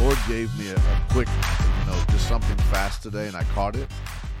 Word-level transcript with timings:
Lord 0.00 0.18
gave 0.26 0.58
me 0.58 0.70
a, 0.70 0.76
a 0.76 1.06
quick, 1.10 1.28
you 1.28 1.86
know, 1.86 2.02
just 2.08 2.26
something 2.26 2.56
fast 2.68 3.02
today, 3.02 3.26
and 3.26 3.36
I 3.36 3.44
caught 3.44 3.76
it, 3.76 3.86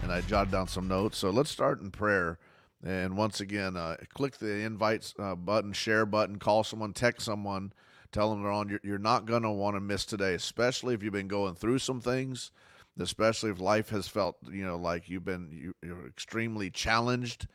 and 0.02 0.10
I 0.10 0.22
jotted 0.22 0.50
down 0.50 0.68
some 0.68 0.88
notes. 0.88 1.18
So 1.18 1.28
let's 1.28 1.50
start 1.50 1.82
in 1.82 1.90
prayer. 1.90 2.38
And 2.82 3.14
once 3.14 3.40
again, 3.40 3.76
uh, 3.76 3.96
click 4.14 4.38
the 4.38 4.60
invites 4.60 5.12
uh, 5.18 5.34
button, 5.34 5.74
share 5.74 6.06
button, 6.06 6.38
call 6.38 6.64
someone, 6.64 6.94
text 6.94 7.26
someone, 7.26 7.74
tell 8.10 8.30
them 8.30 8.42
they're 8.42 8.50
on. 8.50 8.70
You're, 8.70 8.80
you're 8.82 8.98
not 8.98 9.26
going 9.26 9.42
to 9.42 9.50
want 9.50 9.76
to 9.76 9.80
miss 9.80 10.06
today, 10.06 10.32
especially 10.32 10.94
if 10.94 11.02
you've 11.02 11.12
been 11.12 11.28
going 11.28 11.54
through 11.56 11.80
some 11.80 12.00
things, 12.00 12.52
especially 12.98 13.50
if 13.50 13.60
life 13.60 13.90
has 13.90 14.08
felt, 14.08 14.38
you 14.50 14.64
know, 14.64 14.76
like 14.76 15.10
you've 15.10 15.26
been 15.26 15.50
you, 15.52 15.74
you're 15.82 16.06
extremely 16.06 16.70
challenged 16.70 17.48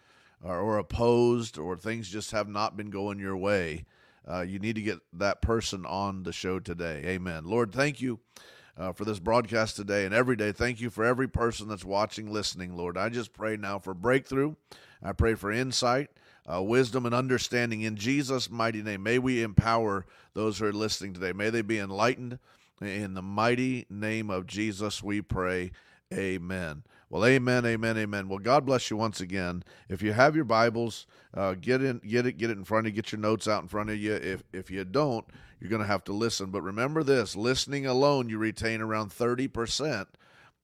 or, 0.43 0.59
or 0.59 0.77
opposed, 0.77 1.57
or 1.57 1.75
things 1.75 2.07
just 2.07 2.29
have 2.29 2.47
not 2.47 2.77
been 2.77 2.91
going 2.91 3.17
your 3.17 3.35
way 3.35 3.85
uh, 4.29 4.41
you 4.41 4.59
need 4.59 4.75
to 4.75 4.81
get 4.81 4.99
that 5.13 5.41
person 5.41 5.85
on 5.85 6.23
the 6.23 6.33
show 6.33 6.59
today. 6.59 7.03
Amen. 7.05 7.45
Lord, 7.45 7.71
thank 7.71 8.01
you. 8.01 8.19
Uh, 8.77 8.91
for 8.91 9.05
this 9.05 9.19
broadcast 9.19 9.77
today 9.77 10.03
and 10.03 10.13
every 10.13 10.35
day. 10.35 10.51
Thank 10.51 10.81
you 10.81 10.89
for 10.89 11.05
every 11.05 11.29
person 11.29 11.69
that's 11.69 11.85
watching, 11.85 12.29
listening, 12.29 12.75
Lord. 12.75 12.97
I 12.97 13.07
just 13.07 13.31
pray 13.31 13.55
now 13.55 13.79
for 13.79 13.93
breakthrough. 13.93 14.55
I 15.01 15.13
pray 15.13 15.35
for 15.35 15.49
insight, 15.49 16.09
uh, 16.45 16.61
wisdom, 16.61 17.05
and 17.05 17.15
understanding 17.15 17.83
in 17.83 17.95
Jesus' 17.95 18.49
mighty 18.51 18.83
name. 18.83 19.01
May 19.01 19.17
we 19.17 19.41
empower 19.43 20.05
those 20.33 20.59
who 20.59 20.65
are 20.65 20.73
listening 20.73 21.13
today. 21.13 21.31
May 21.31 21.49
they 21.51 21.61
be 21.61 21.79
enlightened. 21.79 22.37
In 22.81 23.13
the 23.13 23.21
mighty 23.21 23.85
name 23.89 24.29
of 24.29 24.45
Jesus, 24.45 25.01
we 25.01 25.21
pray. 25.21 25.71
Amen. 26.13 26.83
Well, 27.09 27.25
amen, 27.25 27.65
amen, 27.65 27.97
amen. 27.97 28.27
Well, 28.27 28.39
God 28.39 28.65
bless 28.65 28.89
you 28.89 28.97
once 28.97 29.21
again. 29.21 29.63
If 29.89 30.01
you 30.01 30.13
have 30.13 30.35
your 30.35 30.45
Bibles, 30.45 31.05
uh, 31.33 31.53
get 31.53 31.83
in, 31.83 31.99
get 31.99 32.25
it, 32.25 32.37
get 32.37 32.49
it 32.49 32.57
in 32.57 32.63
front 32.63 32.87
of 32.87 32.93
you. 32.93 33.01
Get 33.01 33.11
your 33.11 33.21
notes 33.21 33.47
out 33.47 33.61
in 33.61 33.67
front 33.67 33.89
of 33.91 33.97
you. 33.97 34.13
If 34.13 34.43
if 34.51 34.71
you 34.71 34.83
don't, 34.85 35.25
you're 35.59 35.69
going 35.69 35.81
to 35.81 35.87
have 35.87 36.03
to 36.05 36.13
listen. 36.13 36.49
But 36.49 36.63
remember 36.63 37.03
this: 37.03 37.35
listening 37.35 37.85
alone, 37.85 38.27
you 38.29 38.37
retain 38.37 38.81
around 38.81 39.11
thirty 39.11 39.47
percent. 39.47 40.07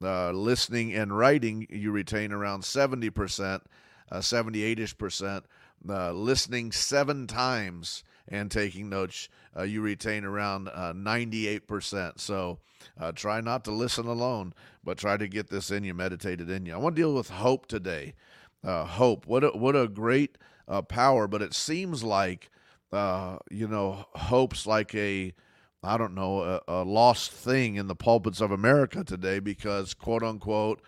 Uh, 0.04 0.32
listening 0.32 0.94
and 0.94 1.16
writing, 1.16 1.68
you 1.70 1.92
retain 1.92 2.32
around 2.32 2.66
seventy 2.66 3.12
percent, 3.12 3.62
uh, 4.12 4.20
seventy-eight 4.20 4.80
ish 4.80 4.98
percent. 4.98 5.46
Uh, 5.88 6.12
listening 6.12 6.72
seven 6.72 7.28
times 7.28 8.04
and 8.32 8.50
taking 8.50 8.90
notes, 8.90 9.30
uh, 9.56 9.64
you 9.64 9.82
retain 9.82 10.24
around 10.24 10.70
uh, 10.70 10.94
98%. 10.94 12.20
So 12.20 12.60
uh, 13.00 13.12
try 13.12 13.42
not 13.42 13.66
to 13.66 13.72
listen 13.72 14.08
alone, 14.08 14.54
but 14.84 14.98
try 14.98 15.18
to 15.18 15.28
get 15.28 15.50
this 15.50 15.70
in 15.70 15.84
you, 15.84 15.94
meditated 15.94 16.50
in 16.50 16.66
you. 16.66 16.74
I 16.74 16.78
want 16.78 16.96
to 16.96 17.02
deal 17.02 17.14
with 17.14 17.30
hope 17.30 17.68
today. 17.68 18.16
Uh, 18.64 18.86
hope. 18.86 19.28
What 19.28 19.44
a, 19.44 19.50
what 19.50 19.76
a 19.76 19.88
great 19.88 20.38
uh, 20.68 20.82
power, 20.82 21.28
but 21.28 21.42
it 21.42 21.54
seems 21.54 22.04
like, 22.04 22.50
uh, 22.92 23.38
you 23.50 23.68
know, 23.68 24.06
hope's 24.14 24.66
like 24.66 24.96
a, 24.96 25.34
I 25.84 25.98
don't 25.98 26.14
know, 26.14 26.42
a, 26.42 26.62
a 26.68 26.84
lost 26.84 27.32
thing 27.32 27.76
in 27.76 27.88
the 27.88 27.96
pulpits 27.96 28.40
of 28.40 28.52
America 28.52 29.04
today 29.04 29.40
because, 29.40 29.94
quote 29.94 30.24
unquote, 30.24 30.82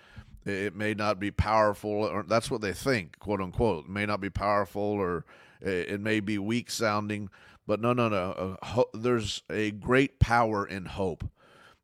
it 0.45 0.75
may 0.75 0.93
not 0.93 1.19
be 1.19 1.31
powerful, 1.31 1.89
or 1.89 2.23
that's 2.23 2.51
what 2.51 2.61
they 2.61 2.73
think, 2.73 3.17
quote 3.19 3.41
unquote. 3.41 3.85
It 3.85 3.89
may 3.89 4.05
not 4.05 4.21
be 4.21 4.29
powerful, 4.29 4.81
or 4.81 5.25
it 5.63 6.01
may 6.01 6.19
be 6.19 6.37
weak 6.37 6.69
sounding, 6.69 7.29
but 7.65 7.79
no, 7.79 7.93
no, 7.93 8.09
no. 8.09 8.57
Uh, 8.61 8.83
there's 8.93 9.43
a 9.49 9.71
great 9.71 10.19
power 10.19 10.65
in 10.65 10.85
hope. 10.85 11.23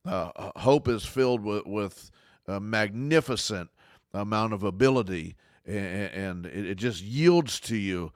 Uh, 0.05 0.31
uh, 0.35 0.51
hope 0.59 0.87
is 0.87 1.05
filled 1.05 1.43
with, 1.43 1.65
with 1.65 2.11
a 2.47 2.59
magnificent 2.59 3.69
amount 4.13 4.53
of 4.53 4.63
ability, 4.63 5.35
and, 5.65 6.45
it, 6.45 6.75
just 6.75 7.03
yields 7.03 7.59
to 7.59 7.75
you 7.75 8.11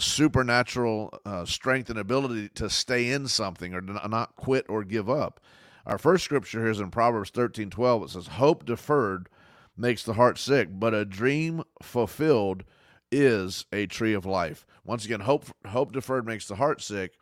supernatural 0.00 1.16
uh, 1.24 1.44
strength 1.44 1.88
and 1.88 1.98
ability 1.98 2.48
to 2.48 2.68
stay 2.68 3.10
in 3.10 3.28
something 3.28 3.72
or 3.72 3.80
not 3.80 4.34
quit 4.34 4.66
or 4.68 4.82
give 4.82 5.08
up. 5.08 5.40
Our 5.86 5.98
first 5.98 6.24
scripture 6.24 6.60
here 6.60 6.70
is 6.70 6.80
in 6.80 6.90
Proverbs 6.90 7.30
13 7.30 7.70
12. 7.70 8.02
It 8.02 8.10
says, 8.10 8.26
Hope 8.26 8.64
deferred 8.64 9.28
makes 9.76 10.02
the 10.02 10.14
heart 10.14 10.38
sick, 10.38 10.68
but 10.72 10.94
a 10.94 11.04
dream 11.04 11.62
fulfilled 11.80 12.64
is 13.16 13.66
a 13.72 13.86
tree 13.86 14.14
of 14.14 14.26
life. 14.26 14.66
Once 14.84 15.04
again, 15.04 15.20
hope 15.20 15.46
hope 15.66 15.92
deferred 15.92 16.26
makes 16.26 16.46
the 16.46 16.56
heart 16.56 16.80
sick, 16.82 17.14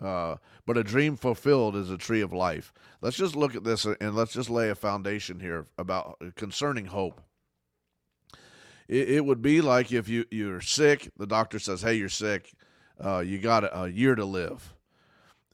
uh, 0.00 0.36
but 0.66 0.76
a 0.76 0.84
dream 0.84 1.16
fulfilled 1.16 1.76
is 1.76 1.90
a 1.90 1.98
tree 1.98 2.20
of 2.20 2.32
life. 2.32 2.72
Let's 3.00 3.16
just 3.16 3.36
look 3.36 3.54
at 3.54 3.64
this 3.64 3.84
and 3.84 4.14
let's 4.14 4.32
just 4.32 4.50
lay 4.50 4.70
a 4.70 4.74
foundation 4.74 5.40
here 5.40 5.66
about 5.78 6.20
concerning 6.36 6.86
hope. 6.86 7.20
It, 8.88 9.10
it 9.10 9.24
would 9.24 9.42
be 9.42 9.60
like 9.60 9.92
if 9.92 10.08
you 10.08 10.24
you're 10.30 10.60
sick, 10.60 11.10
the 11.16 11.26
doctor 11.26 11.58
says, 11.58 11.82
"Hey, 11.82 11.94
you're 11.94 12.08
sick. 12.08 12.52
Uh, 13.02 13.20
you 13.20 13.38
got 13.38 13.64
a, 13.64 13.82
a 13.82 13.88
year 13.88 14.14
to 14.14 14.24
live." 14.24 14.74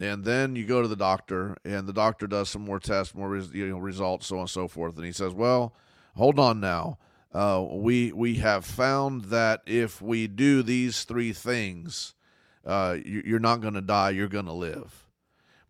and 0.00 0.24
then 0.24 0.54
you 0.54 0.64
go 0.64 0.80
to 0.80 0.88
the 0.88 0.96
doctor 0.96 1.56
and 1.64 1.86
the 1.86 1.92
doctor 1.92 2.26
does 2.26 2.48
some 2.48 2.62
more 2.62 2.78
tests 2.78 3.14
more 3.14 3.36
you 3.36 3.66
know, 3.66 3.78
results 3.78 4.28
so 4.28 4.36
on 4.36 4.42
and 4.42 4.50
so 4.50 4.68
forth 4.68 4.96
and 4.96 5.04
he 5.04 5.12
says 5.12 5.32
well 5.34 5.74
hold 6.14 6.38
on 6.38 6.60
now 6.60 6.98
uh, 7.34 7.64
we 7.70 8.12
we 8.12 8.36
have 8.36 8.64
found 8.64 9.26
that 9.26 9.62
if 9.66 10.00
we 10.00 10.26
do 10.26 10.62
these 10.62 11.04
three 11.04 11.32
things, 11.32 12.14
uh, 12.64 12.96
you, 13.04 13.36
are 13.36 13.40
not 13.40 13.60
going 13.60 13.74
to 13.74 13.82
die. 13.82 14.10
You're 14.10 14.28
going 14.28 14.46
to 14.46 14.52
live. 14.52 15.06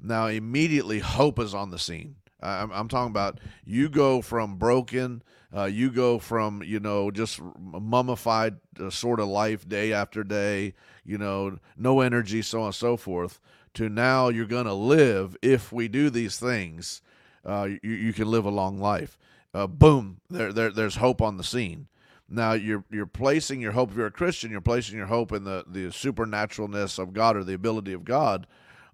Now, 0.00 0.26
immediately, 0.26 1.00
hope 1.00 1.38
is 1.40 1.54
on 1.54 1.70
the 1.70 1.78
scene. 1.78 2.16
I'm, 2.40 2.70
I'm 2.70 2.88
talking 2.88 3.10
about 3.10 3.40
you 3.64 3.88
go 3.88 4.22
from 4.22 4.56
broken, 4.56 5.22
uh, 5.54 5.64
you 5.64 5.90
go 5.90 6.20
from 6.20 6.62
you 6.62 6.78
know 6.78 7.10
just 7.10 7.40
mummified 7.58 8.58
uh, 8.80 8.90
sort 8.90 9.18
of 9.18 9.26
life 9.26 9.68
day 9.68 9.92
after 9.92 10.22
day, 10.22 10.74
you 11.04 11.18
know, 11.18 11.58
no 11.76 12.00
energy, 12.00 12.40
so 12.40 12.60
on 12.60 12.66
and 12.66 12.74
so 12.74 12.96
forth, 12.96 13.40
to 13.74 13.88
now 13.88 14.28
you're 14.28 14.46
going 14.46 14.66
to 14.66 14.74
live 14.74 15.36
if 15.42 15.72
we 15.72 15.88
do 15.88 16.08
these 16.08 16.38
things. 16.38 17.02
Uh, 17.44 17.68
you, 17.82 17.92
you 17.92 18.12
can 18.12 18.30
live 18.30 18.44
a 18.44 18.50
long 18.50 18.78
life 18.78 19.16
uh, 19.54 19.66
boom, 19.66 20.20
there, 20.28 20.52
there, 20.52 20.70
there's 20.70 20.96
hope 20.96 21.22
on 21.22 21.36
the 21.36 21.44
scene. 21.44 21.88
Now 22.28 22.52
you're 22.52 22.84
you're 22.90 23.06
placing 23.06 23.62
your 23.62 23.72
hope. 23.72 23.90
If 23.90 23.96
you're 23.96 24.06
a 24.06 24.10
Christian, 24.10 24.50
you're 24.50 24.60
placing 24.60 24.98
your 24.98 25.06
hope 25.06 25.32
in 25.32 25.44
the 25.44 25.64
the 25.66 25.86
supernaturalness 25.86 26.98
of 26.98 27.14
God 27.14 27.36
or 27.36 27.44
the 27.44 27.54
ability 27.54 27.94
of 27.94 28.04
God, 28.04 28.46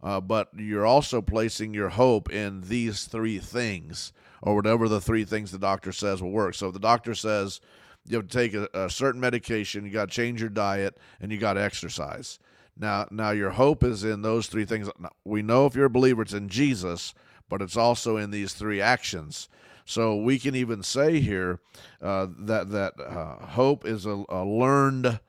uh, 0.02 0.20
but 0.20 0.50
you're 0.56 0.86
also 0.86 1.20
placing 1.20 1.74
your 1.74 1.88
hope 1.88 2.30
in 2.30 2.60
these 2.62 3.06
three 3.06 3.40
things 3.40 4.12
or 4.40 4.54
whatever 4.54 4.88
the 4.88 5.00
three 5.00 5.24
things 5.24 5.50
the 5.50 5.58
doctor 5.58 5.90
says 5.90 6.22
will 6.22 6.30
work. 6.30 6.54
So 6.54 6.68
if 6.68 6.74
the 6.74 6.78
doctor 6.78 7.14
says 7.14 7.60
you 8.06 8.18
have 8.18 8.28
to 8.28 8.38
take 8.38 8.54
a, 8.54 8.68
a 8.74 8.90
certain 8.90 9.20
medication, 9.20 9.84
you 9.84 9.90
got 9.90 10.10
to 10.10 10.14
change 10.14 10.40
your 10.40 10.50
diet, 10.50 10.98
and 11.20 11.32
you 11.32 11.38
got 11.38 11.54
to 11.54 11.62
exercise. 11.62 12.38
Now, 12.76 13.06
now 13.10 13.30
your 13.30 13.50
hope 13.50 13.82
is 13.82 14.04
in 14.04 14.22
those 14.22 14.46
three 14.46 14.64
things. 14.64 14.90
We 15.24 15.42
know 15.42 15.66
if 15.66 15.74
you're 15.74 15.86
a 15.86 15.90
believer, 15.90 16.22
it's 16.22 16.32
in 16.32 16.48
Jesus, 16.48 17.14
but 17.48 17.62
it's 17.62 17.76
also 17.76 18.16
in 18.16 18.30
these 18.30 18.52
three 18.52 18.80
actions. 18.80 19.48
So 19.84 20.16
we 20.16 20.38
can 20.38 20.54
even 20.54 20.82
say 20.82 21.20
here 21.20 21.60
uh, 22.00 22.28
that 22.38 22.70
that 22.70 22.94
uh, 22.98 23.46
hope 23.46 23.86
is 23.86 24.06
a, 24.06 24.24
a 24.28 24.44
learned 24.44 25.20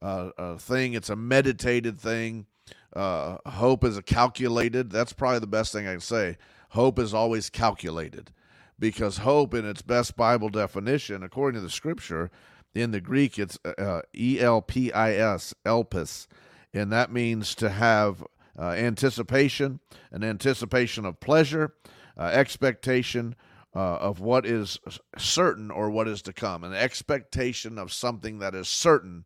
uh, 0.00 0.30
a 0.38 0.58
thing. 0.58 0.94
It's 0.94 1.10
a 1.10 1.16
meditated 1.16 1.98
thing. 1.98 2.46
Uh, 2.94 3.38
hope 3.46 3.82
is 3.82 3.96
a 3.96 4.02
calculated. 4.02 4.90
That's 4.90 5.12
probably 5.12 5.40
the 5.40 5.46
best 5.48 5.72
thing 5.72 5.88
I 5.88 5.92
can 5.92 6.00
say. 6.00 6.36
Hope 6.70 6.98
is 6.98 7.12
always 7.12 7.50
calculated, 7.50 8.30
because 8.78 9.18
hope, 9.18 9.54
in 9.54 9.64
its 9.64 9.82
best 9.82 10.16
Bible 10.16 10.48
definition, 10.48 11.22
according 11.22 11.60
to 11.60 11.64
the 11.64 11.70
Scripture, 11.70 12.30
in 12.74 12.90
the 12.92 13.00
Greek, 13.00 13.38
it's 13.38 13.58
uh, 13.64 14.02
E 14.14 14.40
L 14.40 14.62
P 14.62 14.92
I 14.92 15.14
S, 15.14 15.54
elpis, 15.64 16.28
and 16.72 16.92
that 16.92 17.12
means 17.12 17.54
to 17.56 17.70
have 17.70 18.24
uh, 18.58 18.70
anticipation, 18.70 19.80
an 20.12 20.22
anticipation 20.22 21.04
of 21.04 21.18
pleasure, 21.20 21.74
expectation, 22.18 23.34
uh, 23.74 23.96
of 23.96 24.20
what 24.20 24.46
is 24.46 24.78
certain 25.18 25.70
or 25.70 25.90
what 25.90 26.08
is 26.08 26.22
to 26.22 26.32
come, 26.32 26.64
an 26.64 26.72
expectation 26.72 27.78
of 27.78 27.92
something 27.92 28.38
that 28.38 28.54
is 28.54 28.68
certain 28.68 29.24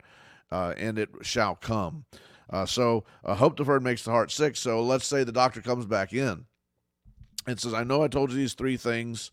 uh, 0.50 0.74
and 0.76 0.98
it 0.98 1.10
shall 1.22 1.54
come. 1.54 2.04
Uh, 2.50 2.64
so, 2.64 3.04
uh, 3.24 3.34
hope 3.34 3.56
deferred 3.56 3.82
makes 3.82 4.04
the 4.04 4.10
heart 4.10 4.30
sick. 4.30 4.56
So, 4.56 4.82
let's 4.82 5.06
say 5.06 5.22
the 5.22 5.32
doctor 5.32 5.60
comes 5.60 5.84
back 5.84 6.14
in 6.14 6.46
and 7.46 7.60
says, 7.60 7.74
I 7.74 7.84
know 7.84 8.02
I 8.02 8.08
told 8.08 8.30
you 8.30 8.36
these 8.36 8.54
three 8.54 8.78
things. 8.78 9.30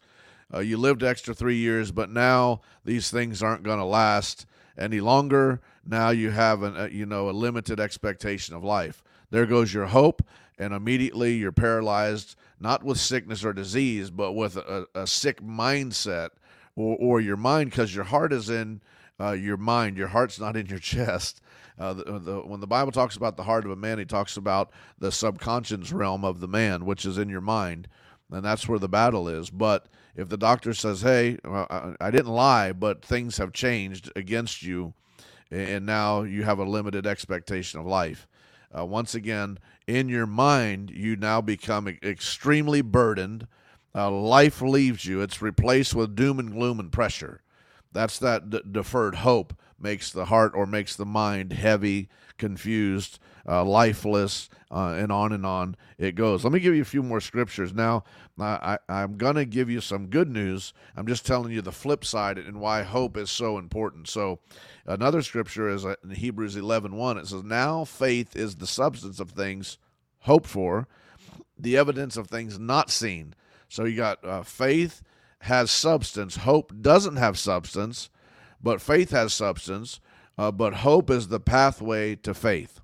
Uh, 0.54 0.60
you 0.60 0.78
lived 0.78 1.02
extra 1.02 1.34
three 1.34 1.56
years, 1.56 1.92
but 1.92 2.10
now 2.10 2.62
these 2.84 3.10
things 3.10 3.42
aren't 3.42 3.64
going 3.64 3.80
to 3.80 3.86
last 3.86 4.46
any 4.78 5.00
longer. 5.00 5.62
Now 5.86 6.10
you 6.10 6.32
have 6.32 6.62
an, 6.64 6.76
a, 6.76 6.90
you 6.90 7.06
know 7.06 7.30
a 7.30 7.32
limited 7.32 7.80
expectation 7.80 8.54
of 8.54 8.64
life. 8.64 9.04
There 9.36 9.46
goes 9.46 9.74
your 9.74 9.88
hope, 9.88 10.26
and 10.58 10.74
immediately 10.74 11.34
you're 11.36 11.52
paralyzed 11.52 12.38
not 12.58 12.86
with 12.86 12.98
sickness 12.98 13.44
or 13.44 13.52
disease, 13.52 14.10
but 14.10 14.32
with 14.32 14.56
a, 14.56 14.88
a 14.96 15.06
sick 15.06 15.42
mindset 15.42 16.30
or, 16.78 16.96
or 16.98 17.20
your 17.20 17.36
mind, 17.36 17.70
because 17.70 17.94
your 17.94 18.06
heart 18.06 18.32
is 18.32 18.50
in 18.50 18.80
uh, 19.20 19.34
your 19.34 19.58
mind. 19.58 19.98
Your 19.98 20.08
heart's 20.08 20.40
not 20.40 20.56
in 20.56 20.68
your 20.68 20.80
chest. 20.96 21.42
Uh, 21.78 21.96
the, 21.96 22.18
the, 22.18 22.40
when 22.46 22.62
the 22.62 22.66
Bible 22.66 22.94
talks 22.94 23.18
about 23.18 23.36
the 23.36 23.44
heart 23.44 23.66
of 23.66 23.72
a 23.72 23.76
man, 23.76 24.00
he 24.00 24.06
talks 24.06 24.38
about 24.38 24.72
the 25.00 25.12
subconscious 25.12 25.92
realm 25.92 26.24
of 26.24 26.40
the 26.40 26.48
man, 26.48 26.86
which 26.86 27.06
is 27.06 27.18
in 27.18 27.28
your 27.28 27.42
mind, 27.42 27.90
and 28.32 28.46
that's 28.46 28.70
where 28.70 28.80
the 28.80 28.88
battle 28.88 29.28
is. 29.28 29.50
But 29.50 29.88
if 30.16 30.30
the 30.30 30.38
doctor 30.38 30.74
says, 30.74 31.02
"Hey, 31.02 31.40
I, 31.44 31.96
I 32.00 32.10
didn't 32.10 32.32
lie, 32.32 32.72
but 32.72 33.04
things 33.04 33.36
have 33.36 33.52
changed 33.52 34.10
against 34.16 34.64
you," 34.64 34.94
and 35.52 35.86
now 35.86 36.22
you 36.22 36.44
have 36.44 36.60
a 36.60 36.64
limited 36.64 37.06
expectation 37.06 37.82
of 37.82 37.86
life, 37.86 38.30
uh, 38.78 38.86
once 38.86 39.16
again, 39.16 39.60
in 39.88 40.10
your 40.10 40.26
mind, 40.26 40.90
you 40.92 41.16
now 41.16 41.42
become 41.42 41.88
extremely 41.88 42.82
burdened. 42.82 43.48
uh, 43.94 44.12
life 44.12 44.62
leaves 44.62 45.06
you, 45.06 45.22
it's 45.22 45.42
replaced 45.42 45.96
with 45.96 46.16
doom 46.16 46.40
and 46.40 46.52
gloom 46.52 46.80
and 46.80 46.92
pressure. 46.92 47.42
That's 47.94 48.20
that 48.20 48.50
d- 48.50 48.62
deferred 48.70 49.16
hope 49.16 49.54
makes 49.80 50.12
the 50.12 50.26
heart 50.26 50.54
or 50.56 50.66
makes 50.66 50.96
the 50.96 51.06
mind 51.06 51.54
heavy, 51.54 52.10
confused, 52.38 53.20
uh, 53.48 53.64
lifeless, 53.64 54.50
uh, 54.72 54.96
and 54.98 55.12
on 55.12 55.32
and 55.32 55.46
on 55.46 55.76
it 55.98 56.16
goes. 56.16 56.44
Let 56.44 56.52
me 56.52 56.60
give 56.60 56.76
you 56.76 56.82
a 56.82 56.86
few 56.86 57.04
more 57.04 57.22
scriptures. 57.22 57.74
Now, 57.74 58.04
I, 58.40 58.78
am 58.90 59.18
going 59.18 59.36
to 59.36 59.46
give 59.46 59.70
you 59.70 59.80
some 59.82 60.08
good 60.08 60.30
news. 60.30 60.74
I'm 60.96 61.08
just 61.08 61.26
telling 61.26 61.52
you 61.52 61.62
the 61.62 61.72
flip 61.72 62.04
side 62.04 62.38
and 62.38 62.60
why 62.60 62.84
hope 62.84 63.16
is 63.16 63.30
so 63.30 63.58
important. 63.58 64.08
So, 64.08 64.40
another 64.86 65.22
scripture 65.22 65.70
is 65.70 65.86
uh, 65.86 65.96
in 66.04 66.12
Hebrews 66.12 66.56
11 66.56 66.96
1. 66.96 67.18
It 67.18 67.28
says, 67.28 67.44
Now 67.44 67.86
faith 67.86 68.36
is 68.36 68.56
the 68.56 68.68
substance 68.68 69.20
of 69.20 69.32
things 69.32 69.78
hoped 70.20 70.48
for, 70.48 70.88
the 71.58 71.78
evidence 71.78 72.18
of 72.18 72.28
things 72.28 72.60
not 72.60 72.90
seen. 72.90 73.36
So, 73.70 73.86
you 73.86 73.96
got 73.96 74.24
uh, 74.26 74.44
faith 74.44 75.02
has 75.42 75.70
substance, 75.70 76.38
hope 76.38 76.74
doesn't 76.82 77.18
have 77.18 77.38
substance, 77.38 78.10
but 78.66 78.82
faith 78.82 79.12
has 79.12 79.32
substance. 79.32 80.02
Uh, 80.38 80.52
but 80.52 80.74
hope 80.74 81.10
is 81.10 81.30
the 81.30 81.40
pathway 81.40 82.16
to 82.16 82.34
faith. 82.34 82.82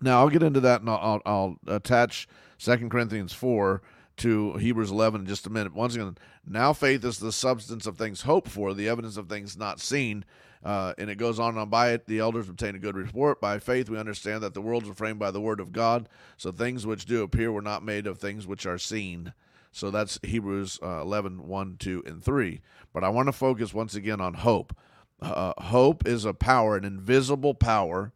Now 0.00 0.20
I'll 0.20 0.30
get 0.30 0.42
into 0.42 0.60
that 0.60 0.80
and 0.80 0.88
I'll, 0.88 1.20
I'll, 1.26 1.56
attach 1.66 2.26
Second 2.56 2.90
Corinthians 2.90 3.34
four 3.34 3.82
to 4.18 4.54
Hebrews 4.54 4.90
eleven 4.90 5.22
in 5.22 5.26
just 5.26 5.46
a 5.46 5.50
minute. 5.50 5.74
Once 5.74 5.94
again, 5.94 6.16
now 6.46 6.72
faith 6.72 7.04
is 7.04 7.18
the 7.18 7.32
substance 7.32 7.86
of 7.86 7.98
things 7.98 8.22
hoped 8.22 8.48
for, 8.48 8.72
the 8.72 8.88
evidence 8.88 9.16
of 9.18 9.28
things 9.28 9.58
not 9.58 9.80
seen. 9.80 10.24
Uh, 10.64 10.94
and 10.96 11.10
it 11.10 11.18
goes 11.18 11.38
on 11.38 11.50
and 11.50 11.58
on 11.58 11.68
by 11.68 11.90
it. 11.90 12.06
The 12.06 12.20
elders 12.20 12.48
obtain 12.48 12.74
a 12.74 12.80
good 12.80 12.96
report. 12.96 13.40
By 13.40 13.58
faith, 13.58 13.90
we 13.90 13.98
understand 13.98 14.42
that 14.42 14.54
the 14.54 14.62
worlds 14.62 14.88
were 14.88 14.94
framed 14.94 15.18
by 15.18 15.30
the 15.30 15.40
word 15.40 15.60
of 15.60 15.72
God. 15.72 16.08
So 16.36 16.50
things 16.50 16.86
which 16.86 17.04
do 17.04 17.22
appear 17.22 17.52
were 17.52 17.62
not 17.62 17.84
made 17.84 18.06
of 18.06 18.18
things 18.18 18.46
which 18.46 18.64
are 18.64 18.78
seen. 18.78 19.34
So 19.72 19.90
that's 19.90 20.18
Hebrews 20.22 20.78
uh, 20.82 21.00
11, 21.02 21.46
1, 21.46 21.76
2, 21.78 22.02
and 22.06 22.22
3. 22.24 22.60
But 22.92 23.04
I 23.04 23.08
want 23.10 23.28
to 23.28 23.32
focus 23.32 23.74
once 23.74 23.94
again 23.94 24.20
on 24.20 24.34
hope. 24.34 24.74
Uh, 25.20 25.52
hope 25.58 26.06
is 26.06 26.24
a 26.24 26.34
power, 26.34 26.76
an 26.76 26.84
invisible 26.84 27.54
power 27.54 28.12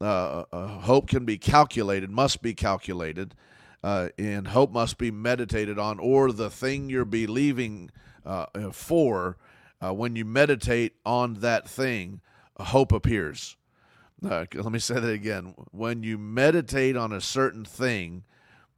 uh, 0.00 0.44
uh, 0.52 0.68
hope 0.80 1.08
can 1.08 1.24
be 1.24 1.38
calculated, 1.38 2.10
must 2.10 2.40
be 2.40 2.54
calculated, 2.54 3.34
uh, 3.82 4.08
and 4.16 4.48
hope 4.48 4.70
must 4.70 4.98
be 4.98 5.10
meditated 5.10 5.78
on, 5.78 5.98
or 5.98 6.30
the 6.30 6.50
thing 6.50 6.88
you're 6.88 7.04
believing 7.04 7.90
uh, 8.24 8.46
for, 8.72 9.36
uh, 9.80 9.92
when 9.92 10.14
you 10.14 10.24
meditate 10.24 10.94
on 11.04 11.34
that 11.34 11.68
thing, 11.68 12.20
hope 12.58 12.92
appears. 12.92 13.56
Uh, 14.24 14.44
let 14.54 14.72
me 14.72 14.78
say 14.78 14.94
that 14.94 15.10
again. 15.10 15.54
When 15.70 16.02
you 16.02 16.18
meditate 16.18 16.96
on 16.96 17.12
a 17.12 17.20
certain 17.20 17.64
thing 17.64 18.24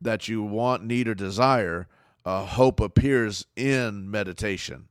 that 0.01 0.29
you 0.29 0.43
want, 0.43 0.85
need, 0.85 1.09
or 1.09 1.15
desire, 1.15 1.87
hope 2.25 2.81
appears 2.81 3.47
in 3.57 4.11
meditation. 4.11 4.89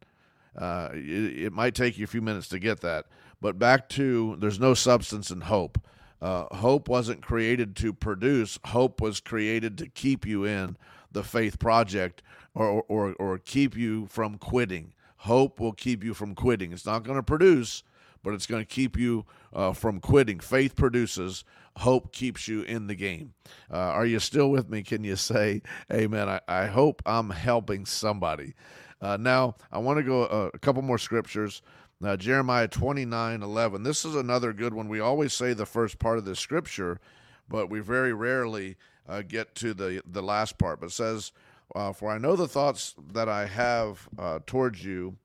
It, 0.60 1.46
it 1.46 1.54
might 1.54 1.76
take 1.76 1.98
you 1.98 2.04
a 2.04 2.08
few 2.08 2.22
minutes 2.22 2.48
to 2.50 2.60
get 2.60 2.82
that. 2.82 3.06
But 3.42 3.58
back 3.58 3.88
to 3.90 4.36
there's 4.40 4.60
no 4.60 4.74
substance 4.74 5.32
in 5.32 5.42
hope. 5.42 5.80
Uh, 6.22 6.54
hope 6.56 6.90
wasn't 6.90 7.22
created 7.22 7.78
to 7.78 7.94
produce, 7.94 8.60
hope 8.66 9.00
was 9.00 9.22
created 9.22 9.78
to 9.78 9.88
keep 9.88 10.26
you 10.26 10.44
in 10.44 10.76
the 11.12 11.24
faith 11.24 11.60
project 11.60 12.22
or, 12.54 12.84
or, 12.90 13.14
or 13.14 13.38
keep 13.38 13.78
you 13.78 14.06
from 14.08 14.38
quitting. 14.38 14.92
Hope 15.18 15.62
will 15.62 15.72
keep 15.72 16.04
you 16.04 16.14
from 16.14 16.36
quitting. 16.36 16.74
It's 16.74 16.86
not 16.86 17.04
going 17.04 17.18
to 17.18 17.24
produce, 17.24 17.84
but 18.24 18.34
it's 18.34 18.46
going 18.46 18.62
to 18.62 18.68
keep 18.68 18.98
you 18.98 19.26
uh, 19.54 19.74
from 19.74 20.00
quitting. 20.00 20.40
Faith 20.40 20.76
produces, 20.76 21.44
hope 21.78 22.12
keeps 22.12 22.48
you 22.48 22.62
in 22.64 22.88
the 22.88 22.96
game. 22.96 23.34
Uh, 23.72 23.78
are 23.78 24.06
you 24.06 24.20
still 24.20 24.50
with 24.52 24.70
me? 24.70 24.84
Can 24.84 25.04
you 25.04 25.16
say 25.16 25.62
amen? 25.92 26.30
I, 26.30 26.42
I 26.48 26.66
hope 26.68 27.02
I'm 27.06 27.30
helping 27.30 27.86
somebody. 27.86 28.54
Uh, 29.02 29.18
now, 29.18 29.56
I 29.72 29.78
want 29.78 29.98
to 29.98 30.04
go 30.04 30.26
uh, 30.26 30.50
a 30.54 30.60
couple 30.60 30.82
more 30.82 30.98
scriptures. 30.98 31.62
Now, 32.02 32.16
Jeremiah 32.16 32.68
29 32.68 33.44
11. 33.44 33.84
This 33.84 34.06
is 34.06 34.16
another 34.16 34.54
good 34.54 34.74
one. 34.74 34.90
We 34.90 35.00
always 35.00 35.34
say 35.34 35.54
the 35.54 35.66
first 35.66 36.00
part 36.00 36.18
of 36.18 36.26
the 36.26 36.36
scripture, 36.36 37.00
but 37.48 37.70
we 37.70 37.80
very 37.80 38.14
rarely 38.14 38.76
uh, 39.08 39.22
get 39.22 39.56
to 39.56 39.74
the, 39.74 40.02
the 40.06 40.22
last 40.22 40.58
part. 40.58 40.80
But 40.80 40.88
it 40.88 40.94
says, 40.94 41.32
uh, 41.76 41.94
For 41.94 42.12
I 42.12 42.18
know 42.18 42.36
the 42.36 42.48
thoughts 42.48 42.96
that 43.14 43.30
I 43.30 43.46
have 43.46 44.08
towards 44.46 44.84
you, 44.84 45.18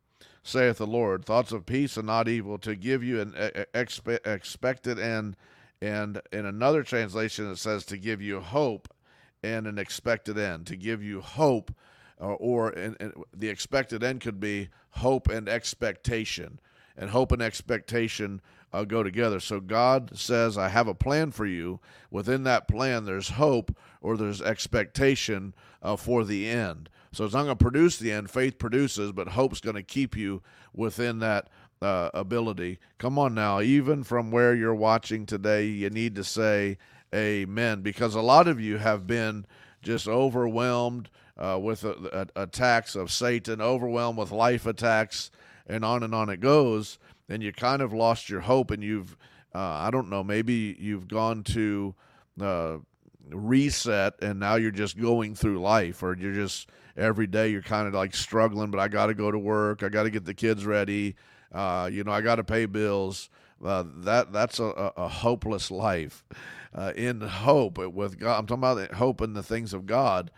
saith 0.44 0.76
the 0.79 0.87
Lord, 0.87 1.25
thoughts 1.25 1.50
of 1.50 1.67
peace 1.67 1.96
and 1.96 2.06
not 2.06 2.29
evil, 2.29 2.58
to 2.58 2.76
give 2.76 3.02
you 3.02 3.20
an 3.20 3.32
expe- 3.75 4.25
expected 4.26 4.99
end. 5.00 5.37
and 5.82 6.20
in 6.32 6.46
another 6.46 6.82
translation 6.82 7.50
it 7.50 7.56
says 7.56 7.85
to 7.87 7.96
give 7.96 8.23
you 8.23 8.41
hope 8.41 8.88
and 9.43 9.67
an 9.67 9.79
expected 9.79 10.38
end, 10.38 10.67
to 10.67 10.76
give 10.76 11.02
you 11.02 11.20
hope 11.20 11.75
uh, 12.20 12.35
or 12.35 12.70
in, 12.70 12.94
in, 13.00 13.12
the 13.37 13.49
expected 13.49 14.05
end 14.05 14.20
could 14.20 14.38
be 14.38 14.69
hope 14.91 15.29
and 15.29 15.49
expectation, 15.49 16.61
and 16.96 17.11
hope 17.11 17.32
and 17.32 17.43
expectation 17.43 18.41
uh, 18.73 18.85
go 18.85 19.02
together. 19.02 19.41
So 19.41 19.61
God 19.61 20.17
says, 20.17 20.56
"I 20.56 20.69
have 20.69 20.87
a 20.87 20.94
plan 20.94 21.32
for 21.32 21.46
you." 21.46 21.81
Within 22.11 22.44
that 22.44 22.69
plan, 22.69 23.05
there's 23.05 23.31
hope 23.31 23.76
or 24.00 24.17
there's 24.17 24.41
expectation 24.41 25.55
uh, 25.82 25.96
for 25.96 26.25
the 26.25 26.49
end. 26.49 26.88
So 27.14 27.25
it's 27.25 27.34
not 27.34 27.44
going 27.44 27.56
to 27.56 27.62
produce 27.64 27.99
the 27.99 28.12
end. 28.12 28.31
Faith 28.31 28.58
produces, 28.58 29.12
but 29.12 29.28
hope's 29.28 29.61
going 29.61 29.76
to 29.76 29.82
keep 29.82 30.16
you 30.16 30.43
within 30.72 31.20
that 31.20 31.49
uh, 31.81 32.11
ability. 32.12 32.78
Come 32.99 33.19
on 33.19 33.34
now, 33.34 33.61
even 33.61 34.05
from 34.05 34.31
where 34.31 34.55
you're 34.55 34.75
watching 34.75 35.26
today, 35.26 35.66
you 35.66 35.90
need 35.90 36.14
to 36.16 36.25
say 36.25 36.78
Amen 37.14 37.82
because 37.82 38.16
a 38.16 38.20
lot 38.20 38.49
of 38.49 38.61
you 38.61 38.78
have 38.78 39.06
been 39.06 39.46
just 39.82 40.08
overwhelmed 40.08 41.11
uh, 41.38 41.58
with 41.62 41.84
a, 41.84 42.28
a, 42.34 42.43
attacks 42.43 42.96
of 42.96 43.12
Satan, 43.12 43.60
overwhelmed 43.60 44.19
with 44.19 44.32
life 44.32 44.67
attacks, 44.67 45.31
and 45.67 45.84
on 45.84 46.02
and 46.02 46.14
on 46.14 46.28
it 46.28 46.40
goes. 46.40 46.99
And 47.28 47.43
you 47.43 47.52
kind 47.52 47.82
of 47.82 47.93
lost 47.93 48.28
your 48.28 48.40
hope, 48.40 48.70
and 48.70 48.82
you've, 48.82 49.17
uh, 49.55 49.58
I 49.58 49.90
don't 49.90 50.10
know, 50.10 50.25
maybe 50.25 50.76
you've 50.78 51.06
gone 51.06 51.44
to 51.44 51.94
uh, 52.40 52.76
reset, 53.31 54.14
and 54.20 54.40
now 54.40 54.56
you're 54.56 54.70
just 54.70 54.99
going 54.99 55.34
through 55.34 55.60
life, 55.60 56.02
or 56.02 56.17
you're 56.17 56.34
just 56.34 56.69
every 56.96 57.26
day 57.26 57.49
you're 57.49 57.62
kind 57.62 57.87
of 57.88 57.94
like 57.94 58.14
struggling, 58.14 58.70
but 58.70 58.81
I 58.81 58.88
got 58.88 59.06
to 59.06 59.14
go 59.14 59.31
to 59.31 59.38
work, 59.38 59.82
I 59.82 59.88
got 59.88 60.05
to 60.05 60.11
get 60.11 60.25
the 60.25 60.35
kids 60.35 60.64
ready, 60.64 61.17
uh, 61.52 61.88
you 61.93 62.05
know, 62.05 62.12
I 62.12 62.20
got 62.20 62.37
to 62.37 62.44
pay 62.44 62.67
bills. 62.67 63.31
Uh, 63.64 63.85
that 63.99 64.32
that's 64.32 64.58
a, 64.58 64.64
a, 64.64 65.08
hopeless 65.08 65.70
life. 65.70 66.25
Uh, 66.75 66.93
in 66.96 67.20
hope 67.20 67.79
with 67.79 68.19
God, 68.19 68.38
I'm 68.38 68.46
talking 68.46 68.62
about 68.62 68.93
hope 68.94 69.23
in 69.23 69.32
the 69.32 69.44
things 69.44 69.73
of 69.73 69.87
God 69.87 70.31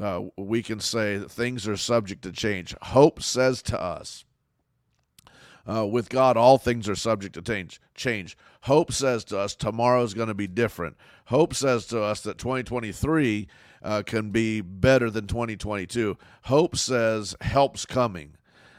uh, 0.00 0.22
we 0.36 0.62
can 0.62 0.80
say 0.80 1.16
that 1.18 1.30
things 1.30 1.68
are 1.68 1.76
subject 1.76 2.22
to 2.22 2.32
change. 2.32 2.74
Hope 2.82 3.22
says 3.22 3.62
to 3.62 3.80
us, 3.80 4.24
uh, 5.68 5.86
with 5.86 6.08
God, 6.08 6.36
all 6.36 6.58
things 6.58 6.88
are 6.88 6.94
subject 6.94 7.34
to 7.42 7.66
change. 7.94 8.36
Hope 8.62 8.92
says 8.92 9.24
to 9.24 9.38
us 9.38 9.54
tomorrow 9.54 10.02
is 10.02 10.14
going 10.14 10.28
to 10.28 10.34
be 10.34 10.46
different. 10.46 10.96
Hope 11.26 11.54
says 11.54 11.86
to 11.86 12.02
us 12.02 12.20
that 12.22 12.38
2023 12.38 13.48
uh, 13.82 14.02
can 14.04 14.30
be 14.30 14.60
better 14.60 15.10
than 15.10 15.26
2022. 15.26 16.16
Hope 16.44 16.76
says 16.76 17.36
help's 17.40 17.86
coming. 17.86 18.36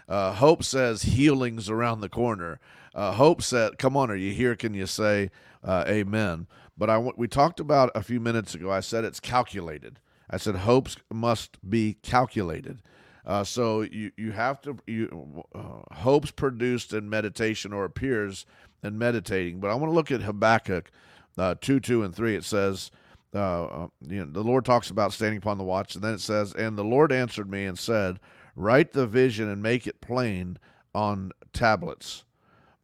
Uh, 0.07 0.33
hope 0.33 0.63
says 0.63 1.03
healing's 1.03 1.69
around 1.69 2.01
the 2.01 2.09
corner. 2.09 2.59
Uh, 2.93 3.11
hope 3.13 3.41
said, 3.41 3.77
"Come 3.77 3.97
on, 3.97 4.09
are 4.11 4.15
you 4.15 4.31
here? 4.31 4.55
Can 4.55 4.73
you 4.73 4.85
say 4.85 5.31
uh, 5.63 5.83
Amen?" 5.87 6.47
But 6.77 6.89
I 6.89 6.97
we 6.97 7.27
talked 7.27 7.59
about 7.59 7.91
a 7.95 8.03
few 8.03 8.19
minutes 8.19 8.53
ago. 8.53 8.71
I 8.71 8.79
said 8.79 9.03
it's 9.03 9.19
calculated. 9.19 9.99
I 10.29 10.37
said 10.37 10.57
hopes 10.57 10.97
must 11.11 11.57
be 11.67 11.97
calculated. 12.01 12.81
Uh, 13.25 13.43
so 13.43 13.81
you 13.81 14.11
you 14.17 14.31
have 14.31 14.61
to 14.61 14.77
you 14.85 15.43
uh, 15.53 15.95
hopes 15.95 16.31
produced 16.31 16.93
in 16.93 17.09
meditation 17.09 17.73
or 17.73 17.85
appears 17.85 18.45
in 18.83 18.97
meditating. 18.97 19.59
But 19.59 19.71
I 19.71 19.75
want 19.75 19.91
to 19.91 19.95
look 19.95 20.11
at 20.11 20.21
Habakkuk 20.21 20.91
uh, 21.37 21.55
two 21.59 21.79
two 21.79 22.03
and 22.03 22.15
three. 22.15 22.35
It 22.35 22.45
says. 22.45 22.91
Uh, 23.33 23.65
uh, 23.65 23.87
you 24.07 24.19
know, 24.23 24.31
the 24.31 24.41
Lord 24.41 24.63
talks 24.63 24.89
about 24.89 25.11
standing 25.11 25.39
upon 25.39 25.57
the 25.57 25.63
watch, 25.65 25.93
and 25.95 26.01
then 26.01 26.13
it 26.13 26.21
says, 26.21 26.53
"And 26.53 26.77
the 26.77 26.85
Lord 26.85 27.11
answered 27.11 27.51
me 27.51 27.65
and 27.65 27.77
said, 27.77 28.17
Write 28.55 28.93
the 28.93 29.05
vision 29.05 29.49
and 29.49 29.61
make 29.61 29.85
it 29.85 29.99
plain 29.99 30.57
on 30.93 31.33
tablets, 31.51 32.23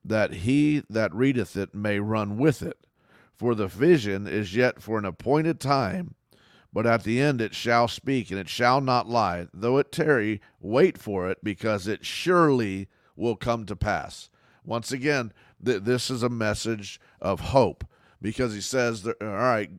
that 0.03 0.33
he 0.33 0.83
that 0.89 1.13
readeth 1.13 1.55
it 1.55 1.74
may 1.74 2.00
run 2.00 2.38
with 2.38 2.62
it. 2.62 2.86
For 3.33 3.55
the 3.55 3.67
vision 3.67 4.27
is 4.27 4.55
yet 4.55 4.81
for 4.81 5.00
an 5.00 5.05
appointed 5.05 5.60
time, 5.60 6.15
but 6.73 6.85
at 6.85 7.03
the 7.03 7.19
end 7.19 7.41
it 7.41 7.53
shall 7.53 7.87
speak, 7.87 8.31
and 8.31 8.39
it 8.39 8.49
shall 8.49 8.81
not 8.81 9.07
lie. 9.07 9.47
Though 9.53 9.77
it 9.77 9.91
tarry, 9.91 10.41
wait 10.59 10.97
for 10.97 11.29
it, 11.29 11.43
because 11.43 11.87
it 11.87 12.05
surely 12.05 12.87
will 13.15 13.35
come 13.35 13.65
to 13.65 13.75
pass. 13.75 14.29
Once 14.63 14.91
again, 14.91 15.33
th- 15.63 15.83
this 15.83 16.09
is 16.09 16.23
a 16.23 16.29
message 16.29 16.99
of 17.19 17.39
hope 17.39 17.83
because 18.21 18.53
he 18.53 18.61
says, 18.61 19.07
all 19.07 19.27
right, 19.27 19.71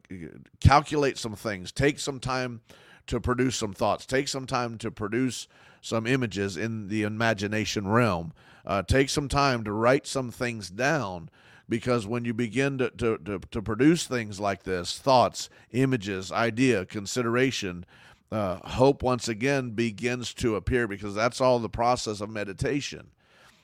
calculate 0.61 1.17
some 1.17 1.37
things, 1.37 1.71
take 1.71 1.99
some 1.99 2.19
time 2.19 2.61
to 3.07 3.21
produce 3.21 3.57
some 3.57 3.73
thoughts, 3.73 4.05
take 4.05 4.29
some 4.29 4.47
time 4.47 4.79
to 4.79 4.91
produce 4.91 5.47
some 5.81 6.07
images 6.07 6.57
in 6.57 6.89
the 6.89 7.03
imagination 7.03 7.89
realm, 7.89 8.33
uh, 8.67 8.83
take 8.83 9.09
some 9.09 9.29
time 9.29 9.65
to 9.65 9.73
write 9.73 10.07
some 10.07 10.31
things 10.31 10.71
down 10.71 11.29
because 11.73 12.07
when 12.07 12.23
you 12.27 12.35
begin 12.35 12.77
to, 12.77 12.91
to, 12.91 13.17
to, 13.17 13.41
to 13.51 13.63
produce 13.63 14.07
things 14.07 14.39
like 14.39 14.63
this 14.65 14.99
thoughts 14.99 15.49
images 15.71 16.31
idea 16.31 16.85
consideration 16.85 17.87
uh, 18.31 18.59
hope 18.73 19.03
once 19.03 19.27
again 19.27 19.71
begins 19.71 20.35
to 20.35 20.57
appear 20.57 20.87
because 20.87 21.15
that's 21.15 21.41
all 21.41 21.59
the 21.59 21.71
process 21.71 22.21
of 22.21 22.29
meditation. 22.29 23.07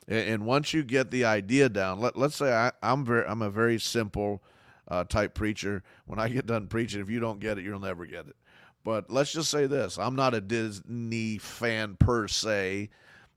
And, 0.07 0.27
and 0.27 0.47
once 0.47 0.73
you 0.73 0.85
get 0.85 1.11
the 1.11 1.27
idea 1.27 1.69
down, 1.69 2.01
let, 2.01 2.17
let's 2.17 2.37
say 2.37 2.51
I, 2.51 2.73
am 2.83 3.05
very, 3.05 3.27
I'm 3.27 3.43
a 3.43 3.51
very 3.51 3.79
simple 3.79 4.43
uh, 4.91 5.05
type 5.05 5.35
preacher. 5.35 5.83
When 6.07 6.19
I 6.19 6.31
get 6.31 6.47
done 6.47 6.67
preaching, 6.67 7.03
if 7.03 7.11
you 7.11 7.21
don't 7.21 7.41
get 7.41 7.59
it, 7.59 7.65
you'll 7.65 7.79
never 7.79 8.07
get 8.07 8.27
it. 8.27 8.37
But 8.85 9.11
let's 9.11 9.33
just 9.33 9.51
say 9.51 9.67
this 9.67 9.99
I'm 9.99 10.17
not 10.17 10.33
a 10.33 10.41
Disney 10.41 11.37
fan 11.37 11.97
per 11.97 12.27
se 12.27 12.89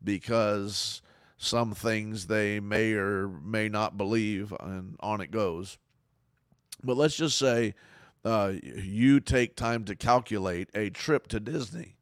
because 0.01 1.01
some 1.43 1.73
things 1.73 2.27
they 2.27 2.59
may 2.59 2.93
or 2.93 3.27
may 3.27 3.67
not 3.67 3.97
believe, 3.97 4.53
and 4.59 4.95
on 4.99 5.21
it 5.21 5.31
goes. 5.31 5.79
But 6.83 6.97
let's 6.97 7.15
just 7.15 7.35
say 7.35 7.73
uh, 8.23 8.53
you 8.61 9.19
take 9.19 9.55
time 9.55 9.83
to 9.85 9.95
calculate 9.95 10.69
a 10.75 10.91
trip 10.91 11.27
to 11.29 11.39
Disney, 11.39 11.95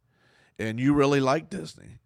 and 0.60 0.78
you 0.78 0.94
really 0.94 1.22
like 1.22 1.50
Disney. 1.50 2.00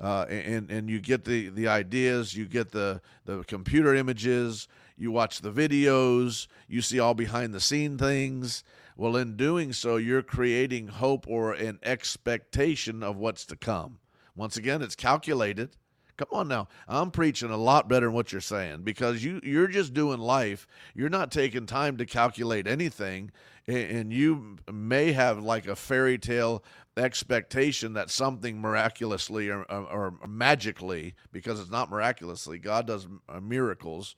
Uh, 0.00 0.24
and 0.28 0.68
and 0.72 0.90
you 0.90 0.98
get 0.98 1.24
the, 1.24 1.50
the 1.50 1.68
ideas, 1.68 2.34
you 2.34 2.46
get 2.46 2.72
the, 2.72 3.00
the 3.26 3.44
computer 3.44 3.94
images, 3.94 4.66
you 4.96 5.12
watch 5.12 5.40
the 5.40 5.52
videos, 5.52 6.48
you 6.66 6.82
see 6.82 6.98
all 6.98 7.14
behind 7.14 7.54
the 7.54 7.60
scene 7.60 7.96
things. 7.96 8.64
Well, 8.96 9.16
in 9.16 9.36
doing 9.36 9.72
so, 9.72 9.96
you're 9.98 10.22
creating 10.22 10.88
hope 10.88 11.28
or 11.28 11.52
an 11.52 11.78
expectation 11.84 13.04
of 13.04 13.16
what's 13.16 13.46
to 13.46 13.56
come. 13.56 13.98
Once 14.34 14.56
again, 14.56 14.82
it's 14.82 14.96
calculated. 14.96 15.76
Come 16.16 16.28
on 16.32 16.48
now. 16.48 16.68
I'm 16.86 17.10
preaching 17.10 17.50
a 17.50 17.56
lot 17.56 17.88
better 17.88 18.06
than 18.06 18.14
what 18.14 18.32
you're 18.32 18.40
saying 18.40 18.82
because 18.82 19.24
you 19.24 19.40
you're 19.42 19.66
just 19.66 19.94
doing 19.94 20.18
life. 20.18 20.66
You're 20.94 21.08
not 21.08 21.30
taking 21.30 21.66
time 21.66 21.96
to 21.96 22.06
calculate 22.06 22.66
anything 22.66 23.32
and 23.66 24.12
you 24.12 24.56
may 24.70 25.12
have 25.12 25.38
like 25.38 25.66
a 25.66 25.76
fairy 25.76 26.18
tale 26.18 26.62
expectation 26.96 27.94
that 27.94 28.10
something 28.10 28.60
miraculously 28.60 29.48
or, 29.48 29.62
or, 29.62 30.14
or 30.20 30.28
magically 30.28 31.14
because 31.32 31.60
it's 31.60 31.70
not 31.70 31.90
miraculously 31.90 32.58
God 32.58 32.86
does 32.86 33.06
uh, 33.28 33.40
miracles. 33.40 34.16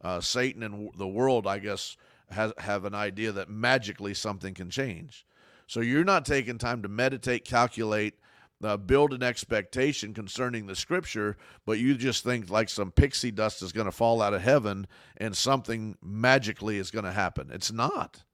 Uh, 0.00 0.20
Satan 0.20 0.62
and 0.62 0.90
the 0.96 1.08
world, 1.08 1.46
I 1.46 1.58
guess, 1.58 1.96
has 2.30 2.52
have 2.58 2.84
an 2.84 2.94
idea 2.94 3.32
that 3.32 3.48
magically 3.50 4.14
something 4.14 4.54
can 4.54 4.70
change. 4.70 5.26
So 5.66 5.80
you're 5.80 6.04
not 6.04 6.24
taking 6.24 6.58
time 6.58 6.82
to 6.82 6.88
meditate, 6.88 7.44
calculate, 7.44 8.14
uh, 8.62 8.76
build 8.76 9.12
an 9.12 9.22
expectation 9.22 10.14
concerning 10.14 10.66
the 10.66 10.76
scripture, 10.76 11.36
but 11.66 11.78
you 11.78 11.94
just 11.94 12.24
think 12.24 12.50
like 12.50 12.68
some 12.68 12.90
pixie 12.90 13.30
dust 13.30 13.62
is 13.62 13.72
going 13.72 13.86
to 13.86 13.92
fall 13.92 14.22
out 14.22 14.34
of 14.34 14.42
heaven 14.42 14.86
and 15.16 15.36
something 15.36 15.96
magically 16.02 16.78
is 16.78 16.90
going 16.90 17.04
to 17.04 17.12
happen. 17.12 17.50
It's 17.52 17.72
not. 17.72 18.24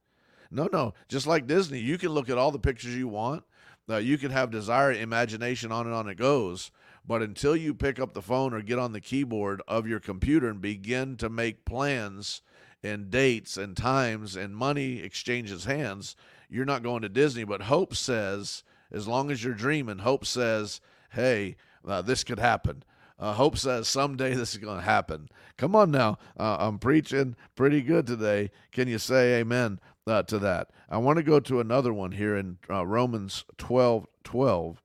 No, 0.51 0.69
no. 0.73 0.95
Just 1.09 1.27
like 1.27 1.47
Disney, 1.47 1.79
you 1.79 1.99
can 1.99 2.11
look 2.11 2.29
at 2.29 2.39
all 2.39 2.51
the 2.51 2.59
pictures 2.59 2.97
you 2.97 3.09
want. 3.09 3.45
Uh, 3.89 3.97
you 3.97 4.19
can 4.19 4.31
have 4.31 4.51
desire, 4.51 4.93
imagination, 4.93 5.73
on 5.73 5.87
and 5.87 5.95
on 5.95 6.09
it 6.09 6.17
goes. 6.17 6.71
But 7.07 7.23
until 7.23 7.57
you 7.57 7.75
pick 7.75 7.99
up 7.99 8.15
the 8.15 8.23
phone 8.23 8.53
or 8.55 8.63
get 8.63 8.79
on 8.79 8.93
the 8.93 9.01
keyboard 9.01 9.63
of 9.67 9.87
your 9.87 10.01
computer 10.01 10.49
and 10.49 10.61
begin 10.61 11.17
to 11.17 11.29
make 11.29 11.65
plans 11.65 12.43
and 12.83 13.11
dates 13.11 13.57
and 13.57 13.77
times 13.77 14.37
and 14.37 14.55
money 14.55 15.01
exchanges 15.01 15.65
hands, 15.65 16.15
you're 16.49 16.65
not 16.65 16.83
going 16.83 17.03
to 17.03 17.09
Disney. 17.09 17.45
But 17.45 17.63
hope 17.63 17.97
says, 17.97 18.63
as 18.93 19.09
long 19.09 19.31
as 19.31 19.43
you're 19.43 19.55
dreaming, 19.55 19.99
hope 19.99 20.25
says, 20.25 20.81
hey, 21.11 21.57
uh, 21.87 22.03
this 22.03 22.25
could 22.25 22.39
happen. 22.39 22.83
Uh, 23.19 23.35
hope 23.35 23.59
says 23.59 23.89
someday 23.89 24.35
this 24.35 24.53
is 24.53 24.59
going 24.59 24.79
to 24.79 24.85
happen. 24.85 25.29
Come 25.57 25.77
on 25.77 25.91
now. 25.91 26.19
Uh, 26.39 26.57
I'm 26.59 26.79
preaching 26.79 27.37
pretty 27.55 27.83
good 27.83 28.07
today. 28.07 28.51
Can 28.73 28.89
you 28.89 28.99
say 28.99 29.41
amen 29.41 29.81
uh, 30.07 30.23
to 30.25 30.39
that? 30.39 30.71
I 30.89 30.99
want 30.99 31.19
to 31.19 31.23
go 31.23 31.41
to 31.41 31.61
another 31.61 31.93
one 31.93 32.13
here 32.13 32.37
in 32.37 32.59
uh, 32.69 32.87
Romans 32.87 33.45
12 33.59 34.07
12. 34.25 34.83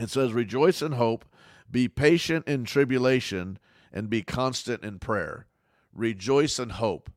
It 0.00 0.10
says, 0.10 0.32
Rejoice 0.32 0.82
in 0.82 0.92
hope, 0.92 1.24
be 1.70 1.88
patient 1.88 2.48
in 2.48 2.64
tribulation, 2.64 3.58
and 3.92 4.10
be 4.10 4.22
constant 4.22 4.82
in 4.82 4.98
prayer 4.98 5.46
rejoice 5.94 6.58
in 6.58 6.70
hope. 6.70 7.10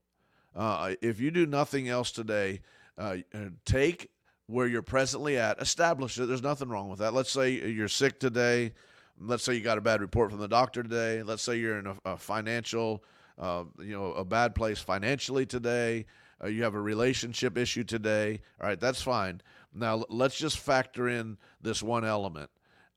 Uh, 0.56 0.96
if 1.02 1.20
you 1.20 1.32
do 1.32 1.46
nothing 1.46 1.90
else 1.90 2.12
today, 2.12 2.62
uh, 2.98 3.18
take 3.66 4.10
where 4.48 4.68
you're 4.68 4.82
presently 4.82 5.38
at, 5.38 5.62
establish 5.62 6.18
it. 6.20 6.28
There's 6.28 6.42
nothing 6.42 6.70
wrong 6.70 6.90
with 6.90 7.00
that. 7.00 7.14
Let's 7.14 7.32
say 7.32 7.52
you're 7.52 7.88
sick 7.88 8.20
today. 8.20 8.74
Let's 9.20 9.44
say 9.44 9.54
you 9.56 9.62
got 9.62 9.78
a 9.78 9.82
bad 9.82 10.02
report 10.02 10.32
from 10.32 10.40
the 10.40 10.48
doctor 10.48 10.84
today. 10.84 11.24
Let's 11.24 11.44
say 11.44 11.58
you're 11.58 11.80
in 11.80 11.88
a, 11.88 11.96
a 12.06 12.18
financial, 12.18 13.04
uh, 13.38 13.64
you 13.80 13.98
know, 13.98 14.14
a 14.14 14.24
bad 14.26 14.56
place 14.56 14.80
financially 14.80 15.46
today. 15.46 16.06
Uh, 16.44 16.48
you 16.48 16.64
have 16.64 16.76
a 16.76 16.82
relationship 16.82 17.58
issue 17.58 17.84
today. 17.84 18.42
All 18.62 18.68
right, 18.68 18.80
that's 18.80 19.02
fine. 19.02 19.42
Now 19.74 20.06
let's 20.10 20.38
just 20.38 20.60
factor 20.60 21.10
in 21.10 21.38
this 21.62 21.82
one 21.82 22.06
element. 22.06 22.50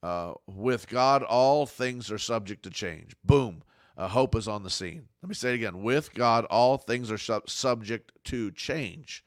Uh, 0.03 0.35
with 0.47 0.89
God, 0.89 1.23
all 1.23 1.67
things 1.67 2.11
are 2.11 2.19
subject 2.19 2.63
to 2.65 2.71
change. 2.71 3.15
Boom 3.25 3.63
uh, 4.01 4.09
hope 4.09 4.35
is 4.35 4.49
on 4.49 4.63
the 4.63 4.71
scene. 4.71 5.07
Let 5.23 5.29
me 5.29 5.35
say 5.35 5.51
it 5.51 5.57
again. 5.57 5.83
With 5.83 6.15
God, 6.15 6.47
all 6.47 6.79
things 6.79 7.11
are 7.11 7.19
su- 7.19 7.43
subject 7.47 8.13
to 8.25 8.51
change. 8.53 9.23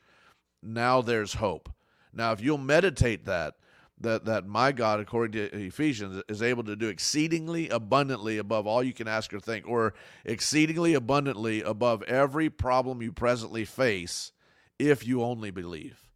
Now 0.63 1.01
there's 1.01 1.36
hope. 1.36 1.70
Now, 2.13 2.32
if 2.32 2.41
you'll 2.41 2.58
meditate 2.58 3.25
that, 3.25 3.55
that 4.00 4.25
that 4.25 4.46
my 4.48 4.72
God, 4.72 5.00
according 5.00 5.32
to 5.34 5.65
Ephesians, 5.65 6.22
is 6.27 6.41
able 6.41 6.63
to 6.63 6.75
do 6.75 6.88
exceedingly 6.88 7.70
abundantly 7.70 8.38
above 8.38 8.67
all 8.67 8.84
you 8.84 8.93
can 8.93 9.08
ask 9.08 9.34
or 9.34 9.39
think, 9.39 9.67
or 9.67 9.93
exceedingly 10.25 10.93
abundantly 10.93 11.62
above 11.62 12.03
every 12.03 12.50
problem 12.50 13.01
you 13.01 13.12
presently 13.12 13.65
face, 13.65 14.32
if 14.77 15.05
you 15.08 15.24
only 15.24 15.51
believe. 15.51 16.10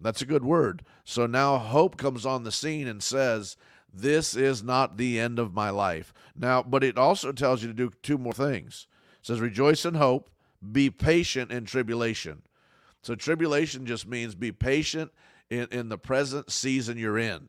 That's 0.00 0.22
a 0.22 0.26
good 0.26 0.44
word. 0.44 0.84
So 1.04 1.26
now 1.26 1.58
hope 1.58 1.96
comes 1.96 2.24
on 2.24 2.44
the 2.44 2.52
scene 2.52 2.86
and 2.86 3.02
says, 3.02 3.56
this 3.92 4.36
is 4.36 4.62
not 4.62 4.96
the 4.96 5.18
end 5.18 5.38
of 5.38 5.54
my 5.54 5.70
life. 5.70 6.12
Now, 6.36 6.62
but 6.62 6.84
it 6.84 6.98
also 6.98 7.32
tells 7.32 7.62
you 7.62 7.68
to 7.68 7.74
do 7.74 7.90
two 8.02 8.18
more 8.18 8.32
things. 8.32 8.86
It 9.20 9.26
says, 9.26 9.40
rejoice 9.40 9.84
in 9.84 9.94
hope, 9.94 10.30
be 10.72 10.90
patient 10.90 11.50
in 11.50 11.64
tribulation. 11.64 12.42
So, 13.02 13.14
tribulation 13.14 13.86
just 13.86 14.06
means 14.06 14.34
be 14.34 14.52
patient 14.52 15.12
in, 15.50 15.68
in 15.70 15.88
the 15.88 15.98
present 15.98 16.50
season 16.50 16.98
you're 16.98 17.18
in. 17.18 17.48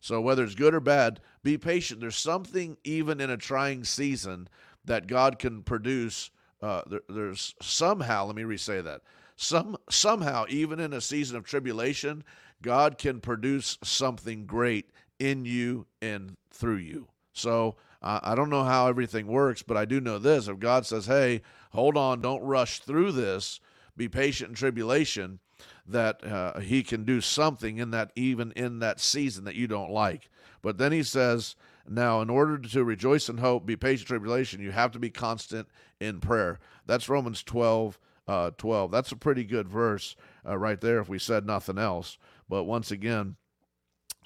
So, 0.00 0.20
whether 0.20 0.44
it's 0.44 0.54
good 0.54 0.74
or 0.74 0.80
bad, 0.80 1.20
be 1.42 1.58
patient. 1.58 2.00
There's 2.00 2.16
something, 2.16 2.76
even 2.84 3.20
in 3.20 3.30
a 3.30 3.36
trying 3.36 3.84
season, 3.84 4.48
that 4.84 5.06
God 5.06 5.38
can 5.38 5.62
produce. 5.62 6.30
Uh, 6.62 6.82
there, 6.86 7.02
there's 7.08 7.54
somehow, 7.60 8.26
let 8.26 8.36
me 8.36 8.44
re 8.44 8.56
say 8.56 8.80
that. 8.80 9.02
Some, 9.36 9.76
somehow, 9.88 10.44
even 10.48 10.80
in 10.80 10.92
a 10.92 11.00
season 11.00 11.36
of 11.36 11.44
tribulation, 11.44 12.24
God 12.62 12.98
can 12.98 13.20
produce 13.20 13.78
something 13.82 14.44
great 14.46 14.90
in 15.18 15.44
you 15.44 15.86
and 16.02 16.36
through 16.50 16.76
you. 16.76 17.08
So 17.32 17.76
uh, 18.02 18.20
I 18.22 18.34
don't 18.34 18.50
know 18.50 18.64
how 18.64 18.88
everything 18.88 19.26
works, 19.26 19.62
but 19.62 19.76
I 19.76 19.84
do 19.84 20.00
know 20.00 20.18
this. 20.18 20.48
If 20.48 20.58
God 20.58 20.86
says, 20.86 21.06
hey, 21.06 21.42
hold 21.70 21.96
on, 21.96 22.20
don't 22.20 22.42
rush 22.42 22.80
through 22.80 23.12
this, 23.12 23.60
be 24.00 24.08
patient 24.08 24.48
in 24.48 24.54
tribulation, 24.54 25.40
that 25.86 26.24
uh, 26.24 26.58
He 26.60 26.82
can 26.82 27.04
do 27.04 27.20
something 27.20 27.76
in 27.76 27.90
that, 27.90 28.12
even 28.16 28.50
in 28.52 28.78
that 28.78 28.98
season 28.98 29.44
that 29.44 29.54
you 29.54 29.66
don't 29.66 29.90
like. 29.90 30.30
But 30.62 30.78
then 30.78 30.90
He 30.90 31.02
says, 31.02 31.54
now, 31.86 32.22
in 32.22 32.30
order 32.30 32.56
to 32.56 32.84
rejoice 32.84 33.28
in 33.28 33.38
hope, 33.38 33.66
be 33.66 33.76
patient 33.76 34.02
in 34.02 34.06
tribulation, 34.06 34.62
you 34.62 34.70
have 34.70 34.92
to 34.92 34.98
be 34.98 35.10
constant 35.10 35.68
in 36.00 36.20
prayer. 36.20 36.58
That's 36.86 37.08
Romans 37.08 37.42
12. 37.42 37.98
Uh, 38.28 38.52
12. 38.56 38.92
That's 38.92 39.10
a 39.10 39.16
pretty 39.16 39.42
good 39.42 39.68
verse 39.68 40.14
uh, 40.46 40.56
right 40.56 40.80
there 40.80 41.00
if 41.00 41.08
we 41.08 41.18
said 41.18 41.44
nothing 41.44 41.78
else. 41.78 42.16
But 42.48 42.62
once 42.62 42.92
again, 42.92 43.34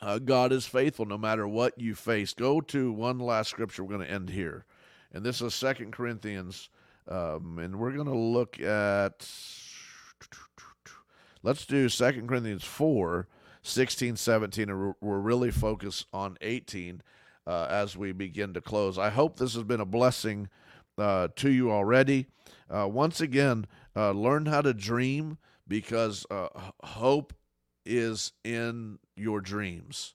uh, 0.03 0.19
God 0.19 0.53
is 0.53 0.67
faithful 0.67 1.07
no 1.07 1.17
matter 1.17 1.49
what 1.49 1.81
you 1.81 1.95
face. 1.95 2.35
Go 2.35 2.61
to 2.61 2.93
one 2.93 3.19
last 3.19 3.49
scripture. 3.49 3.83
We're 3.83 3.97
going 3.97 4.07
to 4.07 4.13
end 4.13 4.29
here. 4.29 4.67
And 5.15 5.25
this 5.25 5.41
is 5.41 5.55
Second 5.55 5.93
Corinthians. 5.93 6.69
Um, 7.09 7.59
and 7.59 7.77
we're 7.77 7.93
going 7.93 8.07
to 8.07 8.17
look 8.17 8.61
at, 8.61 9.29
let's 11.45 11.67
do 11.67 11.89
Second 11.89 12.27
Corinthians 12.27 12.65
4, 12.65 13.29
16, 13.63 14.17
17. 14.17 14.71
And 14.71 14.95
we're 15.01 15.19
really 15.19 15.53
focused 15.53 16.07
on 16.13 16.37
18 16.41 17.03
uh, 17.47 17.67
as 17.71 17.97
we 17.97 18.13
begin 18.13 18.55
to 18.55 18.61
close. 18.61 18.99
I 18.99 19.11
hope 19.11 19.37
this 19.37 19.55
has 19.55 19.63
been 19.63 19.81
a 19.81 19.87
blessing 19.87 20.49
uh, 20.99 21.29
to 21.37 21.51
you 21.51 21.71
already. 21.71 22.27
Uh, 22.69 22.89
once 22.89 23.21
again, 23.21 23.67
uh, 23.95 24.11
learn 24.13 24.47
how 24.47 24.63
to 24.63 24.75
dream 24.75 25.39
because 25.69 26.27
uh, 26.31 26.49
hope 26.83 27.35
is 27.85 28.33
in 28.43 28.99
your 29.15 29.41
dreams. 29.41 30.15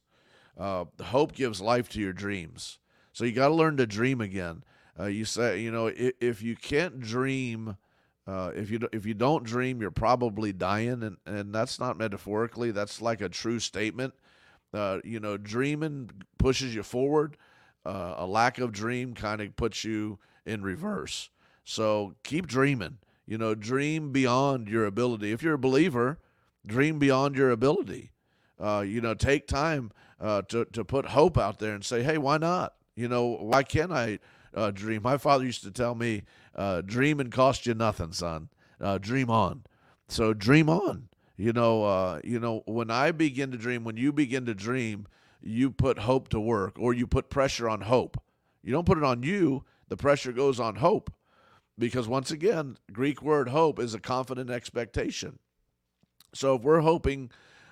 Uh, 0.57 0.85
hope 1.01 1.33
gives 1.33 1.61
life 1.61 1.87
to 1.89 1.99
your 1.99 2.13
dreams. 2.13 2.79
So 3.13 3.23
you 3.23 3.31
got 3.31 3.49
to 3.49 3.53
learn 3.53 3.77
to 3.77 3.85
dream 3.85 4.19
again. 4.19 4.63
You 5.01 5.23
say, 5.23 5.61
you 5.61 5.71
know, 5.71 5.87
if, 5.87 6.11
if 6.19 6.41
you 6.41 6.57
can't 6.57 6.99
dream, 6.99 7.77
uh, 8.29 8.51
if 8.55 8.71
you 8.71 8.79
if 8.93 9.05
you 9.05 9.15
don't 9.15 9.43
dream, 9.45 9.81
you're 9.81 9.91
probably 9.91 10.53
dying, 10.53 11.03
and 11.03 11.17
and 11.25 11.55
that's 11.55 11.79
not 11.79 11.97
metaphorically. 11.97 12.71
That's 12.71 13.01
like 13.01 13.21
a 13.21 13.29
true 13.29 13.59
statement. 13.59 14.13
Uh, 14.73 14.99
you 15.03 15.19
know, 15.19 15.37
dreaming 15.37 16.11
pushes 16.37 16.75
you 16.75 16.83
forward. 16.83 17.37
Uh, 17.85 18.15
a 18.17 18.27
lack 18.27 18.59
of 18.59 18.71
dream 18.71 19.13
kind 19.15 19.41
of 19.41 19.55
puts 19.55 19.83
you 19.83 20.19
in 20.45 20.61
reverse. 20.63 21.29
So 21.63 22.15
keep 22.23 22.47
dreaming. 22.47 22.99
You 23.27 23.37
know, 23.39 23.55
dream 23.55 24.11
beyond 24.11 24.69
your 24.69 24.85
ability. 24.85 25.31
If 25.31 25.43
you're 25.43 25.55
a 25.55 25.59
believer, 25.59 26.19
dream 26.65 26.99
beyond 26.99 27.35
your 27.37 27.51
ability. 27.51 28.11
uh, 28.59 28.81
you 28.87 29.01
know, 29.01 29.13
take 29.13 29.47
time 29.47 29.91
uh, 30.19 30.41
to 30.43 30.65
to 30.65 30.83
put 30.83 31.07
hope 31.07 31.37
out 31.37 31.59
there 31.59 31.73
and 31.73 31.85
say, 31.85 32.03
hey, 32.03 32.17
why 32.17 32.37
not? 32.37 32.75
You 32.95 33.07
know, 33.07 33.37
why 33.41 33.63
can't 33.63 33.91
I 33.93 34.19
dream? 34.73 35.01
My 35.03 35.17
father 35.17 35.45
used 35.45 35.63
to 35.63 35.71
tell 35.71 35.95
me, 35.95 36.23
uh, 36.59 36.81
dream 36.81 37.21
and 37.21 37.31
cost 37.31 37.65
you 37.65 37.73
nothing, 37.73 38.11
son. 38.11 38.49
Uh, 38.81 38.97
dream 38.97 39.29
on. 39.29 39.63
So 40.09 40.33
dream 40.33 40.69
on. 40.69 41.07
You 41.37 41.53
know, 41.53 41.85
uh, 41.85 42.19
you 42.23 42.37
know, 42.37 42.63
when 42.65 42.91
I 42.91 43.11
begin 43.11 43.51
to 43.51 43.57
dream, 43.57 43.85
when 43.85 43.95
you 43.95 44.11
begin 44.11 44.45
to 44.45 44.53
dream, 44.53 45.07
you 45.41 45.71
put 45.71 45.99
hope 45.99 46.27
to 46.29 46.39
work, 46.39 46.77
or 46.77 46.93
you 46.93 47.07
put 47.07 47.29
pressure 47.29 47.69
on 47.69 47.81
hope. 47.81 48.21
You 48.61 48.73
don't 48.73 48.85
put 48.85 48.97
it 48.97 49.05
on 49.05 49.23
you. 49.23 49.63
The 49.87 49.95
pressure 49.95 50.33
goes 50.33 50.59
on 50.59 50.75
hope, 50.75 51.09
because 51.77 52.09
once 52.09 52.29
again, 52.29 52.77
Greek 52.91 53.21
word 53.21 53.47
hope 53.47 53.79
is 53.79 53.93
a 53.93 53.99
confident 53.99 54.49
expectation. 54.49 55.39
So 56.33 56.55
if 56.55 56.61
we're 56.61 56.81
hoping 56.81 57.31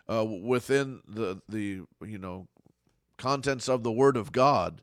uh, 0.10 0.26
within 0.26 1.02
the 1.06 1.42
the 1.50 1.82
you 2.06 2.18
know 2.18 2.48
contents 3.18 3.68
of 3.68 3.84
the 3.84 3.92
Word 3.92 4.16
of 4.16 4.32
God, 4.32 4.82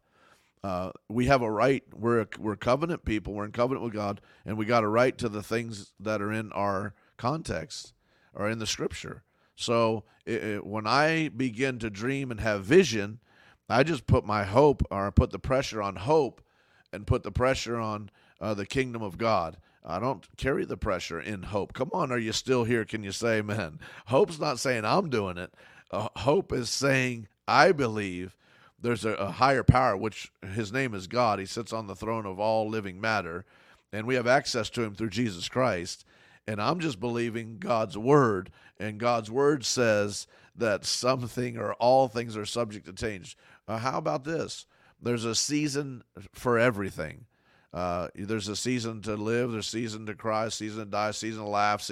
uh, 0.64 0.90
we 1.10 1.26
have 1.26 1.42
a 1.42 1.50
right. 1.50 1.84
We're 1.94 2.22
a, 2.22 2.26
we're 2.38 2.56
covenant 2.56 3.04
people. 3.04 3.34
We're 3.34 3.44
in 3.44 3.52
covenant 3.52 3.84
with 3.84 3.92
God, 3.92 4.22
and 4.46 4.56
we 4.56 4.64
got 4.64 4.82
a 4.82 4.88
right 4.88 5.16
to 5.18 5.28
the 5.28 5.42
things 5.42 5.92
that 6.00 6.22
are 6.22 6.32
in 6.32 6.50
our 6.52 6.94
context 7.18 7.92
or 8.34 8.48
in 8.48 8.60
the 8.60 8.66
Scripture. 8.66 9.24
So 9.56 10.04
it, 10.24 10.42
it, 10.42 10.66
when 10.66 10.86
I 10.86 11.28
begin 11.28 11.78
to 11.80 11.90
dream 11.90 12.30
and 12.30 12.40
have 12.40 12.64
vision, 12.64 13.20
I 13.68 13.82
just 13.82 14.06
put 14.06 14.24
my 14.24 14.44
hope 14.44 14.82
or 14.90 15.06
I 15.06 15.10
put 15.10 15.32
the 15.32 15.38
pressure 15.38 15.82
on 15.82 15.96
hope, 15.96 16.40
and 16.94 17.06
put 17.06 17.24
the 17.24 17.32
pressure 17.32 17.78
on 17.78 18.10
uh, 18.40 18.54
the 18.54 18.64
kingdom 18.64 19.02
of 19.02 19.18
God. 19.18 19.58
I 19.84 19.98
don't 19.98 20.26
carry 20.38 20.64
the 20.64 20.78
pressure 20.78 21.20
in 21.20 21.42
hope. 21.42 21.74
Come 21.74 21.90
on, 21.92 22.10
are 22.10 22.16
you 22.16 22.32
still 22.32 22.64
here? 22.64 22.86
Can 22.86 23.02
you 23.04 23.12
say 23.12 23.38
amen? 23.38 23.80
Hope's 24.06 24.40
not 24.40 24.58
saying 24.58 24.86
I'm 24.86 25.10
doing 25.10 25.36
it. 25.36 25.52
Uh, 25.90 26.08
hope 26.16 26.54
is 26.54 26.70
saying 26.70 27.28
I 27.46 27.72
believe 27.72 28.34
there's 28.84 29.06
a, 29.06 29.14
a, 29.14 29.30
higher 29.30 29.62
power, 29.62 29.96
which 29.96 30.30
his 30.52 30.70
name 30.70 30.92
is 30.94 31.06
God. 31.06 31.38
He 31.38 31.46
sits 31.46 31.72
on 31.72 31.86
the 31.86 31.96
throne 31.96 32.26
of 32.26 32.38
all 32.38 32.68
living 32.68 33.00
matter, 33.00 33.46
and 33.92 34.06
we 34.06 34.14
have 34.14 34.26
access 34.26 34.68
to 34.70 34.82
him 34.82 34.94
through 34.94 35.08
Jesus 35.08 35.48
Christ. 35.48 36.04
And 36.46 36.60
I'm 36.60 36.80
just 36.80 37.00
believing 37.00 37.56
God's 37.58 37.96
word, 37.96 38.50
and 38.78 39.00
God's 39.00 39.30
word 39.30 39.64
says 39.64 40.26
that 40.54 40.84
something 40.84 41.56
or 41.56 41.72
all 41.74 42.08
things 42.08 42.36
are 42.36 42.44
subject 42.44 42.84
to 42.84 42.92
change. 42.92 43.38
Uh, 43.66 43.78
how 43.78 43.96
about 43.96 44.24
this? 44.24 44.66
There's 45.00 45.24
a 45.24 45.34
season 45.34 46.04
for 46.32 46.58
everything. 46.58 47.24
Uh, 47.72 48.08
there's 48.14 48.48
a 48.48 48.54
season 48.54 49.00
to 49.02 49.16
live, 49.16 49.50
there's 49.50 49.66
a 49.66 49.70
season 49.70 50.04
to 50.06 50.14
cry, 50.14 50.48
season 50.50 50.84
to 50.84 50.90
die, 50.90 51.10
season 51.10 51.42
to 51.42 51.48
laugh. 51.48 51.90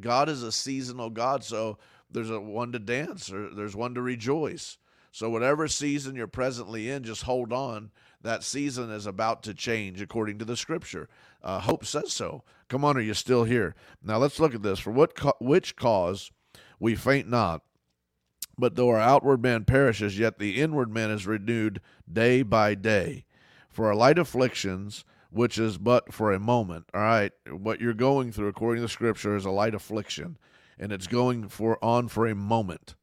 God 0.00 0.30
is 0.30 0.42
a 0.42 0.50
seasonal 0.50 1.10
God, 1.10 1.44
so 1.44 1.76
there's 2.10 2.30
a 2.30 2.40
one 2.40 2.72
to 2.72 2.78
dance, 2.78 3.30
or 3.30 3.54
there's 3.54 3.76
one 3.76 3.94
to 3.94 4.02
rejoice. 4.02 4.78
So 5.16 5.30
whatever 5.30 5.66
season 5.66 6.14
you're 6.14 6.26
presently 6.26 6.90
in, 6.90 7.02
just 7.02 7.22
hold 7.22 7.50
on. 7.50 7.90
That 8.20 8.44
season 8.44 8.90
is 8.90 9.06
about 9.06 9.42
to 9.44 9.54
change 9.54 10.02
according 10.02 10.38
to 10.40 10.44
the 10.44 10.58
Scripture. 10.58 11.08
Uh, 11.42 11.58
hope 11.58 11.86
says 11.86 12.12
so. 12.12 12.44
Come 12.68 12.84
on, 12.84 12.98
are 12.98 13.00
you 13.00 13.14
still 13.14 13.44
here? 13.44 13.74
Now 14.02 14.18
let's 14.18 14.38
look 14.38 14.54
at 14.54 14.62
this. 14.62 14.78
For 14.78 14.90
what 14.90 15.14
co- 15.14 15.32
which 15.40 15.74
cause 15.74 16.30
we 16.78 16.94
faint 16.94 17.30
not, 17.30 17.62
but 18.58 18.76
though 18.76 18.90
our 18.90 19.00
outward 19.00 19.42
man 19.42 19.64
perishes, 19.64 20.18
yet 20.18 20.38
the 20.38 20.60
inward 20.60 20.92
man 20.92 21.10
is 21.10 21.26
renewed 21.26 21.80
day 22.12 22.42
by 22.42 22.74
day. 22.74 23.24
For 23.70 23.86
our 23.86 23.94
light 23.94 24.18
afflictions, 24.18 25.06
which 25.30 25.56
is 25.56 25.78
but 25.78 26.12
for 26.12 26.30
a 26.30 26.38
moment, 26.38 26.90
all 26.92 27.00
right, 27.00 27.32
what 27.50 27.80
you're 27.80 27.94
going 27.94 28.32
through 28.32 28.48
according 28.48 28.82
to 28.82 28.86
the 28.86 28.92
scripture 28.92 29.34
is 29.34 29.46
a 29.46 29.50
light 29.50 29.74
affliction, 29.74 30.36
and 30.78 30.92
it's 30.92 31.06
going 31.06 31.48
for 31.48 31.82
on 31.82 32.08
for 32.08 32.26
a 32.26 32.34
moment, 32.34 32.96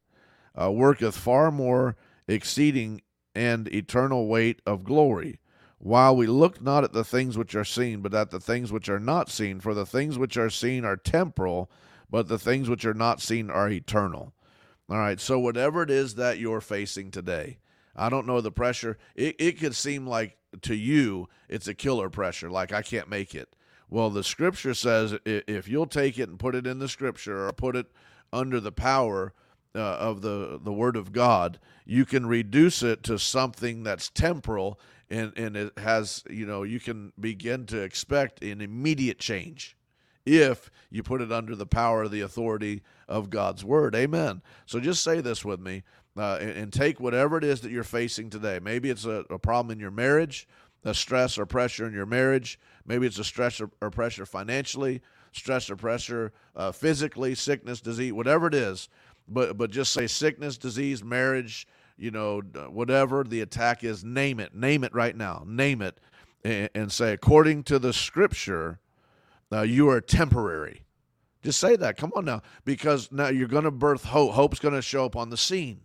uh, 0.56 0.70
worketh 0.70 1.16
far 1.16 1.50
more 1.50 1.96
exceeding 2.28 3.02
and 3.34 3.68
eternal 3.68 4.26
weight 4.26 4.60
of 4.66 4.84
glory. 4.84 5.40
While 5.78 6.16
we 6.16 6.26
look 6.26 6.62
not 6.62 6.84
at 6.84 6.92
the 6.92 7.04
things 7.04 7.36
which 7.36 7.54
are 7.54 7.64
seen, 7.64 8.00
but 8.00 8.14
at 8.14 8.30
the 8.30 8.40
things 8.40 8.72
which 8.72 8.88
are 8.88 9.00
not 9.00 9.30
seen, 9.30 9.60
for 9.60 9.74
the 9.74 9.84
things 9.84 10.18
which 10.18 10.36
are 10.36 10.50
seen 10.50 10.84
are 10.84 10.96
temporal, 10.96 11.70
but 12.10 12.28
the 12.28 12.38
things 12.38 12.68
which 12.68 12.84
are 12.86 12.94
not 12.94 13.20
seen 13.20 13.50
are 13.50 13.68
eternal. 13.68 14.32
All 14.88 14.98
right, 14.98 15.20
so 15.20 15.38
whatever 15.38 15.82
it 15.82 15.90
is 15.90 16.14
that 16.14 16.38
you're 16.38 16.60
facing 16.60 17.10
today, 17.10 17.58
I 17.96 18.08
don't 18.08 18.26
know 18.26 18.40
the 18.40 18.50
pressure. 18.50 18.98
It, 19.14 19.36
it 19.38 19.58
could 19.58 19.74
seem 19.74 20.06
like 20.06 20.38
to 20.62 20.74
you 20.74 21.28
it's 21.48 21.68
a 21.68 21.74
killer 21.74 22.08
pressure, 22.08 22.50
like 22.50 22.72
I 22.72 22.82
can't 22.82 23.08
make 23.08 23.34
it. 23.34 23.54
Well, 23.90 24.10
the 24.10 24.24
scripture 24.24 24.74
says 24.74 25.16
if 25.24 25.68
you'll 25.68 25.86
take 25.86 26.18
it 26.18 26.28
and 26.28 26.38
put 26.38 26.54
it 26.54 26.66
in 26.66 26.78
the 26.78 26.88
scripture 26.88 27.46
or 27.46 27.52
put 27.52 27.76
it 27.76 27.86
under 28.32 28.58
the 28.60 28.72
power 28.72 29.34
uh, 29.74 29.78
of 29.78 30.20
the, 30.22 30.60
the 30.62 30.72
word 30.72 30.96
of 30.96 31.12
God, 31.12 31.58
you 31.84 32.04
can 32.04 32.26
reduce 32.26 32.82
it 32.82 33.02
to 33.04 33.18
something 33.18 33.82
that's 33.82 34.08
temporal 34.10 34.78
and, 35.10 35.32
and 35.36 35.56
it 35.56 35.78
has, 35.78 36.24
you 36.28 36.46
know, 36.46 36.62
you 36.62 36.80
can 36.80 37.12
begin 37.18 37.66
to 37.66 37.80
expect 37.80 38.42
an 38.42 38.60
immediate 38.60 39.18
change 39.18 39.76
if 40.26 40.70
you 40.90 41.02
put 41.02 41.20
it 41.20 41.30
under 41.30 41.54
the 41.54 41.66
power 41.66 42.04
of 42.04 42.10
the 42.10 42.22
authority 42.22 42.82
of 43.08 43.30
God's 43.30 43.64
word. 43.64 43.94
Amen. 43.94 44.42
So 44.66 44.80
just 44.80 45.04
say 45.04 45.20
this 45.20 45.44
with 45.44 45.60
me 45.60 45.82
uh, 46.16 46.38
and, 46.40 46.50
and, 46.50 46.72
take 46.72 47.00
whatever 47.00 47.36
it 47.36 47.44
is 47.44 47.60
that 47.60 47.70
you're 47.70 47.84
facing 47.84 48.30
today. 48.30 48.58
Maybe 48.62 48.88
it's 48.88 49.04
a, 49.04 49.24
a, 49.28 49.38
problem 49.38 49.72
in 49.72 49.80
your 49.80 49.90
marriage, 49.90 50.48
a 50.84 50.94
stress 50.94 51.36
or 51.36 51.44
pressure 51.44 51.86
in 51.86 51.92
your 51.92 52.06
marriage. 52.06 52.58
Maybe 52.86 53.06
it's 53.06 53.18
a 53.18 53.24
stress 53.24 53.60
or, 53.60 53.70
or 53.82 53.90
pressure 53.90 54.24
financially, 54.24 55.02
stress 55.32 55.68
or 55.68 55.76
pressure 55.76 56.32
uh, 56.54 56.72
physically, 56.72 57.34
sickness, 57.34 57.80
disease, 57.80 58.12
whatever 58.12 58.46
it 58.46 58.54
is. 58.54 58.88
But 59.26 59.56
but 59.56 59.70
just 59.70 59.92
say 59.92 60.06
sickness, 60.06 60.58
disease, 60.58 61.02
marriage, 61.02 61.66
you 61.96 62.10
know, 62.10 62.40
whatever 62.70 63.24
the 63.24 63.40
attack 63.40 63.84
is. 63.84 64.04
Name 64.04 64.40
it. 64.40 64.54
Name 64.54 64.84
it 64.84 64.94
right 64.94 65.16
now. 65.16 65.44
Name 65.46 65.80
it, 65.82 65.98
and, 66.44 66.68
and 66.74 66.92
say 66.92 67.12
according 67.12 67.62
to 67.64 67.78
the 67.78 67.92
Scripture, 67.92 68.80
uh, 69.52 69.62
you 69.62 69.88
are 69.88 70.00
temporary. 70.00 70.82
Just 71.42 71.60
say 71.60 71.76
that. 71.76 71.96
Come 71.96 72.12
on 72.16 72.24
now, 72.24 72.42
because 72.64 73.12
now 73.12 73.28
you're 73.28 73.48
going 73.48 73.64
to 73.64 73.70
birth 73.70 74.04
hope. 74.04 74.32
Hope's 74.32 74.58
going 74.58 74.74
to 74.74 74.82
show 74.82 75.04
up 75.04 75.16
on 75.16 75.30
the 75.30 75.36
scene 75.36 75.80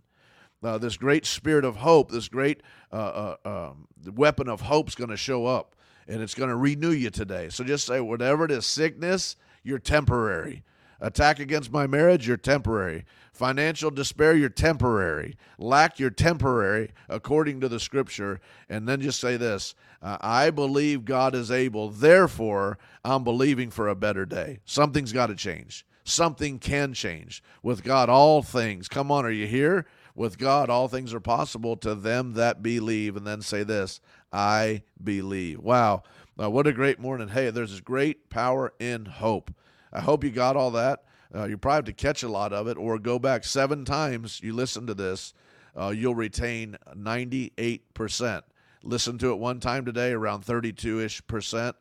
uh, 0.64 0.78
this 0.78 0.98
great 0.98 1.26
spirit 1.26 1.66
of 1.66 1.78
hope, 1.78 2.12
this 2.12 2.28
great 2.28 2.62
uh, 2.92 3.36
uh, 3.46 3.70
um, 3.72 3.88
weapon 4.14 4.50
of 4.50 4.62
hope 4.62 4.90
is 4.90 4.96
going 4.96 5.10
to 5.10 5.18
show 5.18 5.46
up 5.46 5.76
and 6.08 6.22
it's 6.22 6.34
going 6.34 6.50
to 6.50 6.56
renew 6.56 6.92
you 6.92 7.10
today. 7.10 7.50
So 7.50 7.64
just 7.64 7.86
say, 7.86 8.02
whatever 8.02 8.46
it 8.46 8.52
is 8.52 8.66
sickness, 8.66 9.36
you're 9.64 9.80
temporary. 9.80 10.64
Attack 11.02 11.40
against 11.40 11.72
my 11.72 11.88
marriage, 11.88 12.28
you're 12.28 12.38
temporary. 12.38 13.06
Financial 13.32 13.90
despair, 13.90 14.36
you're 14.36 14.50
temporary. 14.50 15.38
Lack, 15.58 15.98
you're 15.98 16.10
temporary, 16.10 16.92
according 17.08 17.62
to 17.62 17.70
the 17.70 17.80
scripture. 17.80 18.42
And 18.68 18.88
then 18.88 19.00
just 19.00 19.20
say 19.20 19.38
this 19.38 19.76
uh, 20.02 20.18
I 20.20 20.50
believe 20.50 21.06
God 21.06 21.36
is 21.36 21.52
able, 21.52 21.90
therefore, 21.90 22.78
I'm 23.04 23.24
believing 23.24 23.70
for 23.70 23.88
a 23.88 23.96
better 23.96 24.26
day. 24.26 24.60
Something's 24.66 25.14
got 25.14 25.28
to 25.28 25.36
change. 25.36 25.86
Something 26.04 26.60
can 26.60 26.94
change. 26.94 27.44
With 27.62 27.84
God, 27.84 28.10
all 28.10 28.42
things. 28.42 28.88
Come 28.88 29.12
on, 29.12 29.26
are 29.26 29.32
you 29.32 29.48
here? 29.48 29.86
With 30.16 30.38
God, 30.38 30.70
all 30.70 30.88
things 30.88 31.14
are 31.14 31.20
possible 31.20 31.78
to 31.78 31.96
them 31.96 32.34
that 32.34 32.62
believe. 32.62 33.16
And 33.16 33.26
then 33.26 33.42
say 33.42 33.64
this 33.64 34.02
I 34.34 34.84
believe. 35.02 35.60
Wow. 35.60 36.04
Uh, 36.42 36.50
what 36.50 36.68
a 36.68 36.74
great 36.74 37.00
morning. 37.00 37.30
Hey, 37.30 37.50
there's 37.52 37.72
this 37.72 37.82
great 37.82 38.30
power 38.30 38.74
in 38.80 39.06
hope. 39.06 39.52
I 39.92 40.02
hope 40.02 40.24
you 40.24 40.32
got 40.32 40.56
all 40.56 40.72
that. 40.72 41.04
Uh, 41.34 41.46
you 41.46 41.58
probably 41.58 41.76
have 41.76 41.86
to 41.86 41.94
catch 41.94 42.24
a 42.24 42.30
lot 42.30 42.54
of 42.54 42.68
it 42.68 42.78
or 42.78 42.98
go 42.98 43.20
back 43.20 43.44
seven 43.44 43.86
times. 43.86 44.42
You 44.42 44.54
listen 44.54 44.88
to 44.88 44.94
this, 44.94 45.34
uh, 45.80 45.90
you'll 45.90 46.16
retain 46.16 46.78
98%. 46.96 48.42
Listen 48.84 49.18
to 49.18 49.32
it 49.32 49.40
one 49.40 49.60
time 49.60 49.86
today, 49.86 50.12
around 50.12 50.42
32 50.42 51.02
ish 51.02 51.26
percent. 51.28 51.76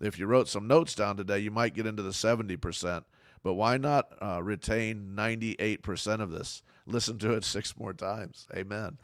If 0.00 0.18
you 0.18 0.26
wrote 0.26 0.48
some 0.48 0.66
notes 0.66 0.94
down 0.94 1.16
today, 1.16 1.38
you 1.38 1.50
might 1.50 1.74
get 1.74 1.86
into 1.86 2.02
the 2.02 2.10
70%. 2.10 3.04
But 3.42 3.54
why 3.54 3.76
not 3.76 4.08
uh, 4.22 4.42
retain 4.42 5.12
98% 5.14 6.20
of 6.20 6.30
this? 6.30 6.62
listen 6.86 7.18
to 7.18 7.32
it 7.32 7.44
six 7.44 7.76
more 7.76 7.92
times. 7.92 8.46
Amen. 8.54 8.98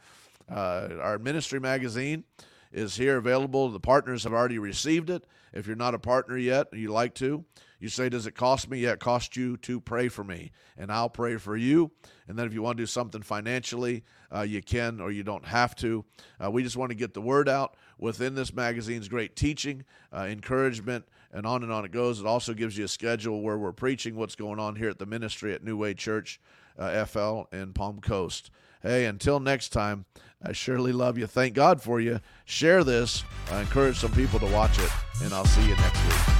Uh, 0.49 0.89
our 0.99 1.17
ministry 1.17 1.59
magazine 1.59 2.23
is 2.71 2.95
here 2.95 3.17
available. 3.17 3.69
The 3.69 3.79
partners 3.79 4.23
have 4.23 4.33
already 4.33 4.59
received 4.59 5.09
it. 5.09 5.25
If 5.53 5.67
you're 5.67 5.75
not 5.75 5.95
a 5.95 5.99
partner 5.99 6.37
yet, 6.37 6.67
you 6.73 6.91
like 6.91 7.13
to, 7.15 7.43
you 7.79 7.89
say, 7.89 8.09
Does 8.09 8.27
it 8.27 8.35
cost 8.35 8.69
me? 8.69 8.79
Yeah, 8.79 8.93
it 8.93 8.99
costs 8.99 9.35
you 9.35 9.57
to 9.57 9.81
pray 9.81 10.07
for 10.07 10.23
me, 10.23 10.51
and 10.77 10.91
I'll 10.91 11.09
pray 11.09 11.37
for 11.37 11.57
you. 11.57 11.91
And 12.27 12.37
then 12.37 12.45
if 12.45 12.53
you 12.53 12.61
want 12.61 12.77
to 12.77 12.83
do 12.83 12.87
something 12.87 13.21
financially, 13.21 14.03
uh, 14.33 14.41
you 14.41 14.61
can 14.61 15.01
or 15.01 15.11
you 15.11 15.23
don't 15.23 15.45
have 15.45 15.75
to. 15.77 16.05
Uh, 16.43 16.49
we 16.49 16.63
just 16.63 16.77
want 16.77 16.91
to 16.91 16.95
get 16.95 17.13
the 17.13 17.21
word 17.21 17.49
out 17.49 17.75
within 17.97 18.35
this 18.35 18.53
magazine's 18.53 19.09
great 19.09 19.35
teaching, 19.35 19.83
uh, 20.15 20.21
encouragement, 20.29 21.05
and 21.33 21.45
on 21.45 21.63
and 21.63 21.71
on 21.71 21.83
it 21.83 21.91
goes. 21.91 22.19
It 22.19 22.25
also 22.25 22.53
gives 22.53 22.77
you 22.77 22.85
a 22.85 22.89
schedule 22.89 23.41
where 23.41 23.57
we're 23.57 23.73
preaching 23.73 24.15
what's 24.15 24.35
going 24.35 24.59
on 24.59 24.75
here 24.75 24.89
at 24.89 24.99
the 24.99 25.05
ministry 25.05 25.53
at 25.53 25.63
New 25.63 25.77
Way 25.77 25.93
Church 25.93 26.39
uh, 26.77 27.05
FL 27.05 27.41
in 27.51 27.73
Palm 27.73 27.99
Coast. 27.99 28.51
Hey, 28.81 29.05
until 29.05 29.39
next 29.39 29.69
time, 29.69 30.05
I 30.43 30.53
surely 30.53 30.91
love 30.91 31.17
you. 31.17 31.27
Thank 31.27 31.53
God 31.53 31.81
for 31.81 31.99
you. 31.99 32.19
Share 32.45 32.83
this. 32.83 33.23
I 33.51 33.61
encourage 33.61 33.97
some 33.97 34.11
people 34.11 34.39
to 34.39 34.47
watch 34.47 34.79
it, 34.79 34.89
and 35.23 35.33
I'll 35.33 35.45
see 35.45 35.67
you 35.67 35.75
next 35.75 36.03
week. 36.03 36.30